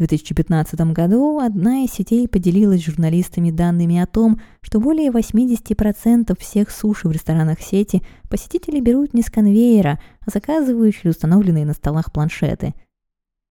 В 0.00 0.06
2015 0.06 0.80
году 0.94 1.40
одна 1.40 1.84
из 1.84 1.92
сетей 1.92 2.26
поделилась 2.26 2.80
с 2.80 2.86
журналистами 2.86 3.50
данными 3.50 3.98
о 3.98 4.06
том, 4.06 4.40
что 4.62 4.80
более 4.80 5.10
80% 5.10 6.40
всех 6.40 6.70
суши 6.70 7.06
в 7.06 7.12
ресторанах 7.12 7.60
сети 7.60 8.00
посетители 8.30 8.80
берут 8.80 9.12
не 9.12 9.20
с 9.20 9.26
конвейера, 9.26 10.00
а 10.26 10.30
заказывают 10.30 10.96
через 10.96 11.16
установленные 11.16 11.66
на 11.66 11.74
столах 11.74 12.12
планшеты. 12.12 12.72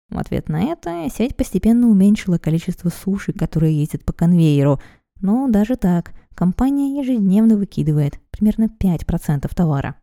В 0.08 0.18
ответ 0.18 0.48
на 0.48 0.62
это 0.62 1.08
сеть 1.12 1.34
постепенно 1.34 1.88
уменьшила 1.88 2.38
количество 2.38 2.90
суши, 2.90 3.32
которые 3.32 3.76
ездят 3.76 4.04
по 4.04 4.12
конвейеру, 4.12 4.80
но 5.20 5.48
даже 5.48 5.74
так– 5.74 6.12
компания 6.36 7.00
ежедневно 7.00 7.56
выкидывает 7.56 8.20
примерно 8.30 8.68
5% 8.80 9.52
товара. 9.52 9.96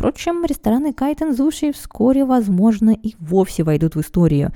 Впрочем, 0.00 0.46
рестораны 0.46 0.94
Кайтен 0.94 1.34
Зуши 1.34 1.72
вскоре, 1.72 2.24
возможно, 2.24 2.88
и 2.88 3.16
вовсе 3.18 3.64
войдут 3.64 3.96
в 3.96 4.00
историю. 4.00 4.50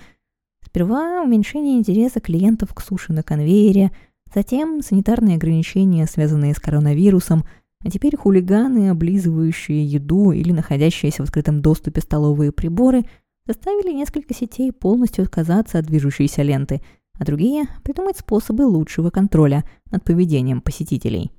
Сперва 0.64 1.20
уменьшение 1.22 1.76
интереса 1.76 2.20
клиентов 2.20 2.72
к 2.72 2.80
суши 2.80 3.12
на 3.12 3.22
конвейере, 3.22 3.90
затем 4.34 4.80
санитарные 4.80 5.36
ограничения, 5.36 6.06
связанные 6.06 6.54
с 6.54 6.58
коронавирусом, 6.58 7.44
а 7.84 7.90
теперь 7.90 8.16
хулиганы, 8.16 8.88
облизывающие 8.88 9.84
еду 9.84 10.32
или 10.32 10.50
находящиеся 10.50 11.20
в 11.20 11.26
открытом 11.26 11.60
доступе 11.60 12.00
столовые 12.00 12.50
приборы, 12.50 13.04
заставили 13.46 13.92
несколько 13.92 14.32
сетей 14.32 14.72
полностью 14.72 15.24
отказаться 15.24 15.78
от 15.78 15.84
движущейся 15.84 16.40
ленты– 16.40 16.80
а 17.18 17.24
другие– 17.24 17.68
придумать 17.84 18.18
способы 18.18 18.62
лучшего 18.62 19.10
контроля 19.10 19.62
над 19.90 20.02
поведением 20.02 20.60
посетителей. 20.60 21.30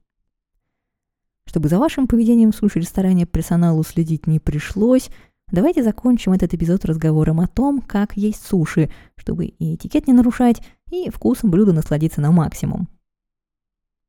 Чтобы 1.46 1.70
за 1.70 1.80
вашим 1.80 2.08
поведением 2.08 2.52
в 2.52 2.56
суши-ресторане 2.56 3.26
персоналу 3.26 3.84
следить 3.84 4.28
не 4.28 4.40
пришлось, 4.40 5.10
давайте 5.52 5.84
закончим 5.84 6.34
этот 6.34 6.54
эпизод 6.54 6.86
разговором 6.86 7.40
о 7.40 7.48
том, 7.48 7.82
как 7.82 8.18
есть 8.18 8.46
суши, 8.46 8.90
чтобы 9.16 9.46
и 9.46 9.76
этикет 9.76 10.08
не 10.08 10.14
нарушать, 10.14 10.62
и 10.92 11.10
вкусом 11.10 11.52
блюда 11.52 11.74
насладиться 11.74 12.22
на 12.22 12.32
максимум. 12.32 12.88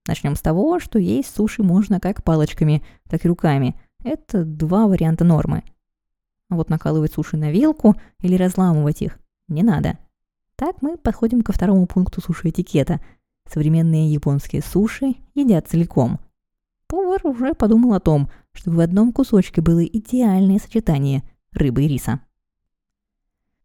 Начнем 0.06 0.36
с 0.36 0.40
того, 0.40 0.78
что 0.78 0.98
есть 0.98 1.34
суши 1.34 1.62
можно 1.62 2.00
как 2.00 2.22
палочками, 2.22 2.84
так 3.08 3.24
и 3.24 3.28
руками. 3.28 3.78
Это 4.04 4.44
два 4.44 4.86
варианта 4.86 5.24
нормы. 5.24 5.64
А 6.48 6.54
вот 6.54 6.70
накалывать 6.70 7.12
суши 7.12 7.36
на 7.36 7.50
вилку 7.50 7.96
или 8.20 8.36
разламывать 8.36 9.02
их 9.02 9.18
не 9.48 9.62
надо– 9.62 9.98
так 10.56 10.80
мы 10.80 10.96
подходим 10.96 11.42
ко 11.42 11.52
второму 11.52 11.86
пункту 11.86 12.22
суши-этикета. 12.22 13.00
Современные 13.46 14.10
японские 14.10 14.62
суши 14.62 15.16
едят 15.34 15.68
целиком. 15.68 16.18
Повар 16.88 17.20
уже 17.24 17.54
подумал 17.54 17.94
о 17.94 18.00
том, 18.00 18.30
чтобы 18.52 18.76
в 18.76 18.80
одном 18.80 19.12
кусочке 19.12 19.60
было 19.60 19.84
идеальное 19.84 20.58
сочетание 20.58 21.22
рыбы 21.52 21.84
и 21.84 21.88
риса. 21.88 22.20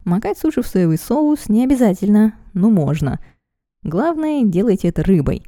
Макать 0.04 0.40
суши 0.40 0.64
в 0.64 0.68
соевый 0.68 0.98
соус 0.98 1.48
не 1.48 1.64
обязательно, 1.64 2.36
но 2.54 2.70
можно. 2.70 3.20
Главное, 3.84 4.44
делайте 4.46 4.88
это 4.88 5.04
рыбой. 5.04 5.44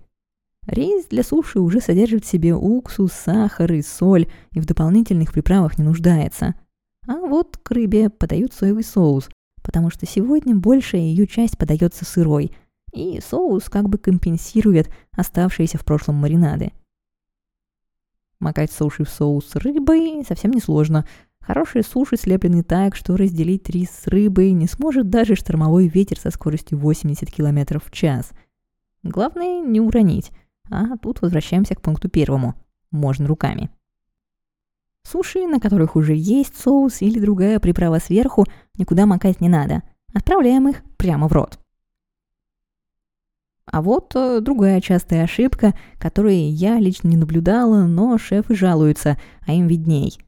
Рис 0.68 1.06
для 1.08 1.24
суши 1.24 1.60
уже 1.60 1.82
содержит 1.82 2.24
в 2.24 2.28
себе 2.28 2.54
уксус, 2.54 3.12
сахар 3.12 3.74
и 3.74 3.82
соль 3.82 4.28
и 4.52 4.60
в 4.60 4.66
дополнительных 4.66 5.34
приправах 5.34 5.78
не 5.78 5.84
нуждается. 5.84 6.56
А 7.08 7.16
вот 7.16 7.58
к 7.58 7.72
рыбе 7.72 8.10
подают 8.10 8.54
соевый 8.54 8.84
соус, 8.84 9.30
потому 9.62 9.90
что 9.90 10.06
сегодня 10.06 10.56
большая 10.56 11.02
ее 11.02 11.28
часть 11.28 11.58
подается 11.58 12.06
сырой, 12.06 12.56
и 12.94 13.20
соус 13.20 13.70
как 13.70 13.90
бы 13.90 13.98
компенсирует 13.98 14.90
оставшиеся 15.12 15.78
в 15.78 15.84
прошлом 15.84 16.16
маринады. 16.16 16.72
Макать 18.44 18.74
суши 18.74 19.06
в 19.06 19.10
соус 19.10 19.56
рыбой 19.56 20.22
совсем 20.28 20.52
не 20.52 20.60
сложно. 20.60 21.06
Хорошие 21.40 21.82
суши 21.82 22.18
слеплены 22.18 22.62
так, 22.62 22.94
что 22.94 23.16
разделить 23.16 23.70
рис 23.70 23.90
с 23.90 24.08
рыбой 24.08 24.52
не 24.52 24.68
сможет 24.68 25.10
даже 25.10 25.36
штормовой 25.36 25.88
ветер 25.88 26.20
со 26.20 26.30
скоростью 26.30 26.78
80 26.78 27.32
км 27.32 27.80
в 27.80 27.90
час. 27.90 28.32
Главное 29.02 29.62
не 29.62 29.80
уронить. 29.80 30.32
А 30.70 30.98
тут 30.98 31.22
возвращаемся 31.22 31.76
к 31.76 31.82
пункту 31.82 32.10
первому. 32.10 32.56
Можно 32.92 33.28
руками. 33.28 33.70
Суши, 35.04 35.48
на 35.48 35.62
которых 35.62 35.96
уже 35.96 36.14
есть 36.14 36.60
соус 36.60 37.02
или 37.02 37.22
другая 37.22 37.62
приправа 37.62 38.00
сверху, 38.00 38.46
никуда 38.78 39.06
макать 39.06 39.40
не 39.40 39.48
надо. 39.48 39.84
Отправляем 40.14 40.68
их 40.68 40.84
прямо 40.98 41.30
в 41.30 41.32
рот. 41.32 41.62
А 43.74 43.82
вот 43.82 44.12
э, 44.14 44.40
другая 44.40 44.82
частая 44.82 45.24
ошибка, 45.24 45.74
которую 45.98 46.54
я 46.54 46.80
лично 46.80 47.08
не 47.08 47.18
наблюдала, 47.18 47.88
но 47.88 48.20
шефы 48.20 48.54
жалуются, 48.54 49.18
а 49.48 49.54
им 49.54 49.66
видней. 49.66 50.20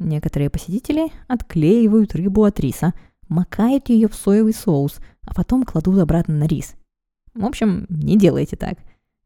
Некоторые 0.00 0.50
посетители 0.50 1.12
отклеивают 1.28 2.16
рыбу 2.16 2.42
от 2.42 2.58
риса, 2.58 2.92
макают 3.28 3.88
ее 3.88 4.08
в 4.08 4.16
соевый 4.16 4.52
соус, 4.52 4.98
а 5.24 5.32
потом 5.32 5.62
кладут 5.62 6.00
обратно 6.00 6.34
на 6.34 6.48
рис. 6.48 6.74
В 7.34 7.44
общем, 7.44 7.86
не 7.88 8.18
делайте 8.18 8.56
так. 8.56 8.74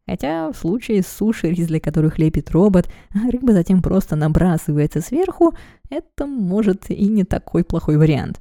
Хотя 0.07 0.53
в 0.53 0.57
случае 0.59 1.01
с 1.01 1.07
суши, 1.07 1.49
рис 1.49 1.69
для 1.69 1.81
которых 1.81 2.19
лепит 2.19 2.51
робот, 2.51 2.91
а 3.15 3.31
рыба 3.31 3.55
затем 3.55 3.81
просто 3.81 4.17
набрасывается 4.17 5.01
сверху, 5.01 5.55
это 5.89 6.27
может 6.27 6.91
и 6.91 7.09
не 7.09 7.25
такой 7.25 7.65
плохой 7.65 7.97
вариант. 7.97 8.39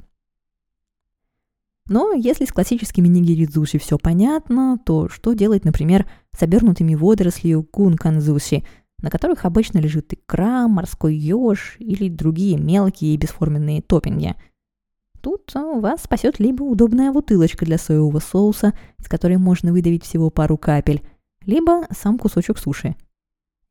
Но 1.87 2.13
если 2.13 2.45
с 2.45 2.51
классическими 2.51 3.07
нигиридзуши 3.07 3.77
все 3.77 3.99
понятно, 3.99 4.79
то 4.83 5.07
что 5.07 5.33
делать, 5.33 5.65
например, 5.65 6.07
с 6.35 6.41
обернутыми 6.41 6.95
водорослью 6.95 7.63
кунканзуши, 7.63 8.63
на 9.01 9.11
которых 9.11 9.45
обычно 9.45 9.77
лежит 9.77 10.11
икра, 10.13 10.67
морской 10.67 11.15
еж 11.15 11.75
или 11.77 12.09
другие 12.09 12.57
мелкие 12.57 13.13
и 13.13 13.17
бесформенные 13.17 13.83
топпинги. 13.83 14.35
Тут 15.21 15.51
а, 15.55 15.79
вас 15.79 16.03
спасет 16.03 16.39
либо 16.39 16.63
удобная 16.63 17.11
бутылочка 17.11 17.65
для 17.65 17.77
соевого 17.77 18.19
соуса, 18.19 18.73
из 18.97 19.07
которой 19.07 19.37
можно 19.37 19.71
выдавить 19.71 20.03
всего 20.03 20.31
пару 20.31 20.57
капель, 20.57 21.03
либо 21.45 21.87
сам 21.91 22.17
кусочек 22.17 22.57
суши. 22.57 22.95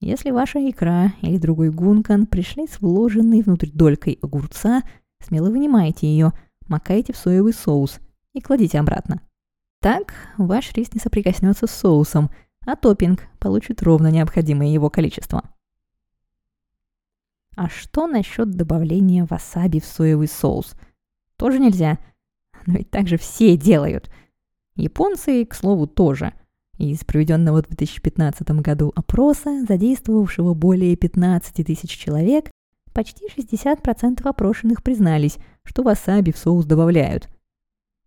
Если 0.00 0.30
ваша 0.30 0.58
икра 0.58 1.12
или 1.20 1.38
другой 1.38 1.70
гункан 1.70 2.26
пришли 2.26 2.66
с 2.68 2.80
вложенной 2.80 3.42
внутрь 3.42 3.70
долькой 3.72 4.18
огурца, 4.22 4.82
смело 5.20 5.50
вынимайте 5.50 6.06
ее, 6.06 6.32
макайте 6.68 7.12
в 7.12 7.16
соевый 7.16 7.52
соус 7.52 7.98
и 8.34 8.40
кладите 8.40 8.78
обратно. 8.78 9.22
Так 9.80 10.14
ваш 10.36 10.72
рис 10.72 10.92
не 10.92 11.00
соприкоснется 11.00 11.66
с 11.66 11.70
соусом, 11.70 12.30
а 12.66 12.76
топпинг 12.76 13.22
получит 13.38 13.82
ровно 13.82 14.10
необходимое 14.10 14.68
его 14.68 14.90
количество. 14.90 15.42
А 17.56 17.68
что 17.68 18.06
насчет 18.06 18.50
добавления 18.50 19.26
васаби 19.28 19.80
в 19.80 19.86
соевый 19.86 20.28
соус? 20.28 20.74
Тоже 21.36 21.58
нельзя. 21.58 21.98
Но 22.66 22.74
ведь 22.74 22.90
так 22.90 23.06
же 23.06 23.16
все 23.16 23.56
делают. 23.56 24.10
Японцы, 24.76 25.44
к 25.44 25.54
слову, 25.54 25.86
тоже. 25.86 26.32
Из 26.78 27.04
проведенного 27.04 27.62
в 27.62 27.68
2015 27.68 28.50
году 28.60 28.92
опроса, 28.96 29.64
задействовавшего 29.68 30.54
более 30.54 30.96
15 30.96 31.64
тысяч 31.64 31.90
человек, 31.90 32.50
почти 32.92 33.28
60% 33.28 34.26
опрошенных 34.26 34.82
признались, 34.82 35.38
что 35.62 35.84
васаби 35.84 36.32
в 36.32 36.38
соус 36.38 36.64
добавляют. 36.64 37.28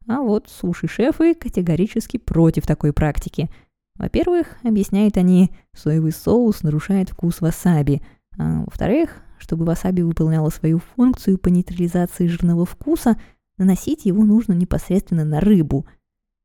А 0.07 0.21
вот 0.21 0.47
суши-шефы 0.49 1.35
категорически 1.35 2.17
против 2.17 2.65
такой 2.65 2.93
практики. 2.93 3.49
Во-первых, 3.95 4.57
объясняют 4.63 5.17
они, 5.17 5.51
соевый 5.75 6.11
соус 6.11 6.63
нарушает 6.63 7.09
вкус 7.09 7.41
васаби, 7.41 8.01
а 8.37 8.63
во-вторых, 8.65 9.21
чтобы 9.39 9.65
васаби 9.65 10.01
выполняло 10.01 10.49
свою 10.49 10.79
функцию 10.79 11.37
по 11.37 11.49
нейтрализации 11.49 12.27
жирного 12.27 12.65
вкуса, 12.65 13.19
наносить 13.57 14.05
его 14.05 14.23
нужно 14.23 14.53
непосредственно 14.53 15.25
на 15.25 15.39
рыбу. 15.41 15.85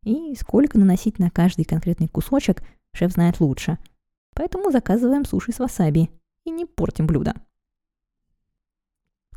И 0.04 0.34
сколько 0.34 0.78
наносить 0.78 1.18
на 1.18 1.30
каждый 1.30 1.64
конкретный 1.64 2.08
кусочек, 2.08 2.62
шеф 2.94 3.12
знает 3.12 3.38
лучше. 3.40 3.78
Поэтому 4.34 4.70
заказываем 4.70 5.24
суши 5.24 5.52
с 5.52 5.58
васаби 5.58 6.10
и 6.44 6.50
не 6.50 6.64
портим 6.64 7.06
блюдо. 7.06 7.34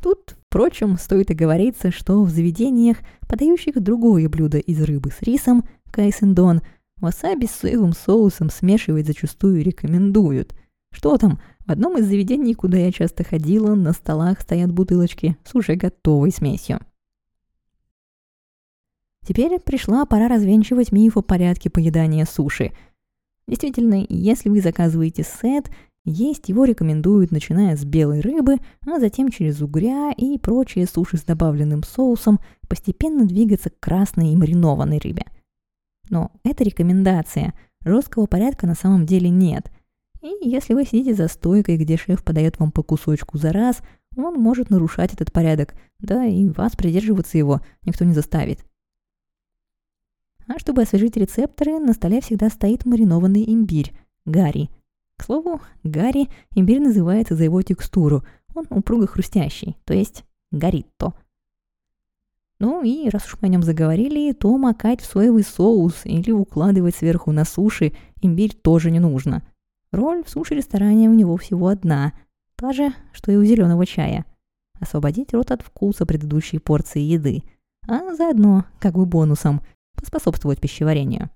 Тут, 0.06 0.36
впрочем, 0.46 0.98
стоит 0.98 1.32
оговориться, 1.32 1.90
что 1.90 2.22
в 2.22 2.30
заведениях, 2.30 2.98
подающих 3.28 3.82
другое 3.82 4.28
блюдо 4.28 4.58
из 4.58 4.80
рыбы 4.80 5.10
с 5.10 5.20
рисом, 5.20 5.64
кайсендон, 5.90 6.60
васаби 6.98 7.46
с 7.46 7.50
соевым 7.50 7.92
соусом 7.92 8.48
смешивать 8.48 9.08
зачастую 9.08 9.64
рекомендуют. 9.64 10.54
Что 10.92 11.16
там, 11.16 11.40
в 11.66 11.72
одном 11.72 11.98
из 11.98 12.06
заведений, 12.06 12.54
куда 12.54 12.78
я 12.78 12.92
часто 12.92 13.24
ходила, 13.24 13.74
на 13.74 13.92
столах 13.92 14.42
стоят 14.42 14.70
бутылочки 14.70 15.36
с 15.42 15.56
уже 15.56 15.74
готовой 15.74 16.30
смесью. 16.30 16.78
Теперь 19.26 19.58
пришла 19.58 20.06
пора 20.06 20.28
развенчивать 20.28 20.92
миф 20.92 21.16
о 21.16 21.22
порядке 21.22 21.68
поедания 21.68 22.26
суши. 22.26 22.70
Действительно, 23.48 24.06
если 24.08 24.50
вы 24.50 24.60
заказываете 24.60 25.24
сет 25.24 25.68
есть 26.08 26.48
его 26.48 26.64
рекомендуют, 26.64 27.32
начиная 27.32 27.76
с 27.76 27.84
белой 27.84 28.20
рыбы, 28.20 28.58
а 28.86 29.00
затем 29.00 29.28
через 29.28 29.60
угря 29.60 30.12
и 30.16 30.38
прочие 30.38 30.86
суши 30.86 31.16
с 31.16 31.24
добавленным 31.24 31.82
соусом, 31.82 32.38
постепенно 32.68 33.26
двигаться 33.26 33.70
к 33.70 33.80
красной 33.80 34.32
и 34.32 34.36
маринованной 34.36 34.98
рыбе. 34.98 35.24
Но 36.08 36.30
это 36.44 36.62
рекомендация. 36.62 37.54
Жесткого 37.84 38.26
порядка 38.26 38.68
на 38.68 38.76
самом 38.76 39.04
деле 39.04 39.28
нет. 39.30 39.70
И 40.22 40.48
если 40.48 40.74
вы 40.74 40.84
сидите 40.84 41.14
за 41.14 41.26
стойкой, 41.26 41.76
где 41.76 41.96
шеф 41.96 42.22
подает 42.22 42.60
вам 42.60 42.70
по 42.70 42.84
кусочку 42.84 43.36
за 43.36 43.52
раз, 43.52 43.82
он 44.16 44.34
может 44.34 44.70
нарушать 44.70 45.12
этот 45.12 45.32
порядок, 45.32 45.74
да 45.98 46.24
и 46.24 46.48
вас 46.48 46.76
придерживаться 46.76 47.36
его 47.36 47.60
никто 47.84 48.04
не 48.04 48.14
заставит. 48.14 48.64
А 50.46 50.60
чтобы 50.60 50.82
освежить 50.82 51.16
рецепторы, 51.16 51.80
на 51.80 51.92
столе 51.94 52.20
всегда 52.20 52.48
стоит 52.48 52.86
маринованный 52.86 53.44
имбирь, 53.44 53.92
гарри– 54.24 54.70
к 55.16 55.24
слову, 55.24 55.60
Гарри 55.82 56.28
имбирь 56.54 56.80
называется 56.80 57.34
за 57.34 57.44
его 57.44 57.62
текстуру. 57.62 58.24
Он 58.54 58.66
упруго 58.70 59.06
хрустящий, 59.06 59.76
то 59.84 59.94
есть 59.94 60.24
горитто. 60.50 61.14
Ну 62.58 62.82
и 62.82 63.08
раз 63.10 63.26
уж 63.26 63.36
мы 63.40 63.48
о 63.48 63.50
нем 63.50 63.62
заговорили, 63.62 64.32
то 64.32 64.56
макать 64.56 65.02
в 65.02 65.06
соевый 65.06 65.42
соус 65.42 66.02
или 66.04 66.30
укладывать 66.30 66.96
сверху 66.96 67.30
на 67.32 67.44
суши 67.44 67.92
имбирь 68.22 68.54
тоже 68.54 68.90
не 68.90 68.98
нужно. 68.98 69.42
Роль 69.92 70.24
в 70.24 70.30
суши-ресторане 70.30 71.10
у 71.10 71.14
него 71.14 71.36
всего 71.36 71.68
одна, 71.68 72.12
та 72.56 72.72
же, 72.72 72.92
что 73.12 73.30
и 73.30 73.36
у 73.36 73.44
зеленого 73.44 73.84
чая. 73.84 74.24
Освободить 74.80 75.32
рот 75.32 75.50
от 75.50 75.62
вкуса 75.62 76.06
предыдущей 76.06 76.58
порции 76.58 77.00
еды, 77.00 77.42
а 77.86 78.14
заодно, 78.14 78.64
как 78.80 78.94
бы 78.94 79.06
бонусом, 79.06 79.60
поспособствовать 79.94 80.60
пищеварению. 80.60 81.30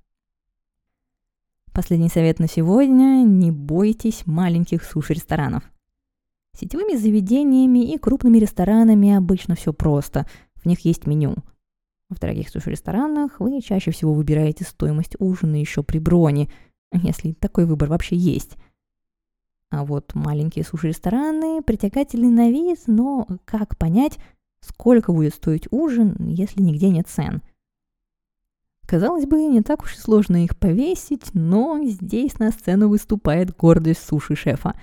Последний 1.81 2.11
совет 2.11 2.39
на 2.41 2.47
сегодня– 2.47 3.23
не 3.25 3.51
бойтесь 3.51 4.27
маленьких 4.27 4.85
суши-ресторанов. 4.85 5.63
Сетевыми 6.55 6.95
заведениями 6.95 7.91
и 7.91 7.97
крупными 7.97 8.37
ресторанами 8.37 9.15
обычно 9.15 9.55
все 9.55 9.73
просто, 9.73 10.27
в 10.57 10.67
них 10.67 10.81
есть 10.81 11.07
меню. 11.07 11.37
В 12.11 12.19
дорогих 12.19 12.51
суши-ресторанах 12.51 13.41
вы 13.41 13.63
чаще 13.63 13.93
всего 13.93 14.13
выбираете 14.13 14.65
стоимость 14.65 15.17
ужина 15.19 15.57
еще 15.57 15.83
при 15.83 15.99
броне, 15.99 16.51
если 16.93 17.33
такой 17.33 17.65
выбор 17.65 17.89
вообще 17.89 18.15
есть. 18.15 18.59
А 19.71 19.87
вот 19.87 20.15
маленькие 20.15 20.67
суши-рестораны 20.67 21.63
притягательный 21.63 22.29
на 22.29 22.51
вид, 22.51 22.81
но 22.89 23.27
как 23.47 23.79
понять, 23.79 24.19
сколько 24.61 25.15
будет 25.15 25.33
стоить 25.33 25.67
ужин, 25.71 26.15
если 26.29 26.61
нигде 26.61 26.91
нет 26.91 27.09
цен– 27.09 27.41
Казалось 28.91 29.25
бы, 29.25 29.45
не 29.45 29.63
так 29.63 29.85
уж 29.85 29.95
и 29.95 30.01
сложно 30.01 30.43
их 30.43 30.59
повесить, 30.59 31.33
но 31.33 31.81
здесь 31.85 32.41
на 32.41 32.51
сцену 32.51 32.89
выступает 32.89 33.57
гордость 33.57 34.05
суши-шефа. 34.05 34.75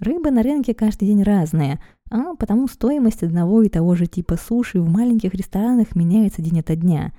Рыба 0.00 0.32
на 0.32 0.42
рынке 0.42 0.74
каждый 0.74 1.06
день 1.06 1.22
разная, 1.22 1.80
а 2.10 2.34
потому 2.34 2.66
стоимость 2.66 3.22
одного 3.22 3.62
и 3.62 3.68
того 3.68 3.94
же 3.94 4.06
типа 4.06 4.36
суши 4.36 4.80
в 4.80 4.90
маленьких 4.90 5.34
ресторанах 5.34 5.94
меняется 5.94 6.42
день 6.42 6.58
ото 6.58 6.74
дня. 6.74 7.12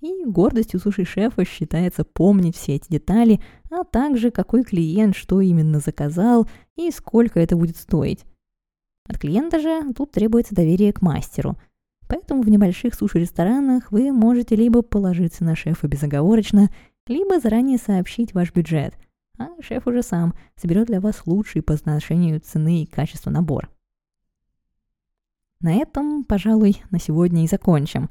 И 0.00 0.24
гордостью 0.24 0.80
суши-шефа 0.80 1.44
считается 1.44 2.02
помнить 2.02 2.56
все 2.56 2.76
эти 2.76 2.88
детали, 2.88 3.38
а 3.70 3.84
также 3.84 4.30
какой 4.30 4.64
клиент 4.64 5.14
что 5.14 5.42
именно 5.42 5.80
заказал 5.80 6.48
и 6.76 6.90
сколько 6.90 7.40
это 7.40 7.56
будет 7.56 7.76
стоить. 7.76 8.24
От 9.06 9.18
клиента 9.18 9.60
же 9.60 9.92
тут 9.92 10.12
требуется 10.12 10.54
доверие 10.54 10.94
к 10.94 11.02
мастеру– 11.02 11.58
Поэтому 12.08 12.42
в 12.42 12.48
небольших 12.48 12.94
суши-ресторанах 12.94 13.92
вы 13.92 14.12
можете 14.12 14.56
либо 14.56 14.82
положиться 14.82 15.44
на 15.44 15.54
шефа 15.54 15.86
безоговорочно, 15.86 16.70
либо 17.06 17.38
заранее 17.38 17.78
сообщить 17.78 18.34
ваш 18.34 18.52
бюджет, 18.52 18.94
а 19.38 19.48
шеф 19.60 19.86
уже 19.86 20.02
сам 20.02 20.34
соберет 20.56 20.86
для 20.86 21.00
вас 21.00 21.22
лучший 21.26 21.62
по 21.62 21.74
отношению 21.74 22.40
цены 22.40 22.82
и 22.82 22.86
качества 22.86 23.30
набор. 23.30 23.70
На 25.60 25.74
этом, 25.74 26.24
пожалуй, 26.24 26.82
на 26.90 26.98
сегодня 26.98 27.44
и 27.44 27.48
закончим. 27.48 28.08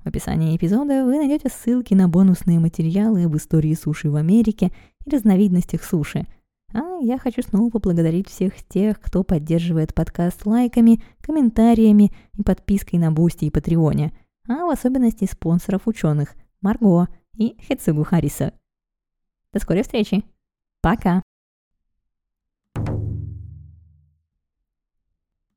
В 0.00 0.06
описании 0.06 0.56
эпизода 0.56 1.04
вы 1.04 1.16
найдете 1.16 1.48
ссылки 1.48 1.94
на 1.94 2.08
бонусные 2.08 2.58
материалы 2.58 3.24
об 3.24 3.36
истории 3.36 3.74
суши 3.74 4.10
в 4.10 4.16
Америке 4.16 4.70
и 5.04 5.10
разновидностях 5.10 5.82
суши– 5.82 6.26
а 6.72 6.98
я 7.00 7.18
хочу 7.18 7.42
снова 7.42 7.70
поблагодарить 7.70 8.28
всех 8.28 8.54
тех, 8.66 9.00
кто 9.00 9.24
поддерживает 9.24 9.94
подкаст 9.94 10.46
лайками, 10.46 11.02
комментариями 11.20 12.12
и 12.36 12.42
подпиской 12.42 12.98
на 12.98 13.10
Бусти 13.12 13.46
и 13.46 13.50
Патреоне, 13.50 14.12
а 14.48 14.66
в 14.66 14.70
особенности 14.70 15.24
спонсоров 15.24 15.86
ученых 15.86 16.34
Марго 16.60 17.08
и 17.36 17.56
Хецугу 17.60 18.04
Хариса. 18.04 18.52
До 19.52 19.60
скорой 19.60 19.82
встречи. 19.82 20.24
Пока! 20.80 21.22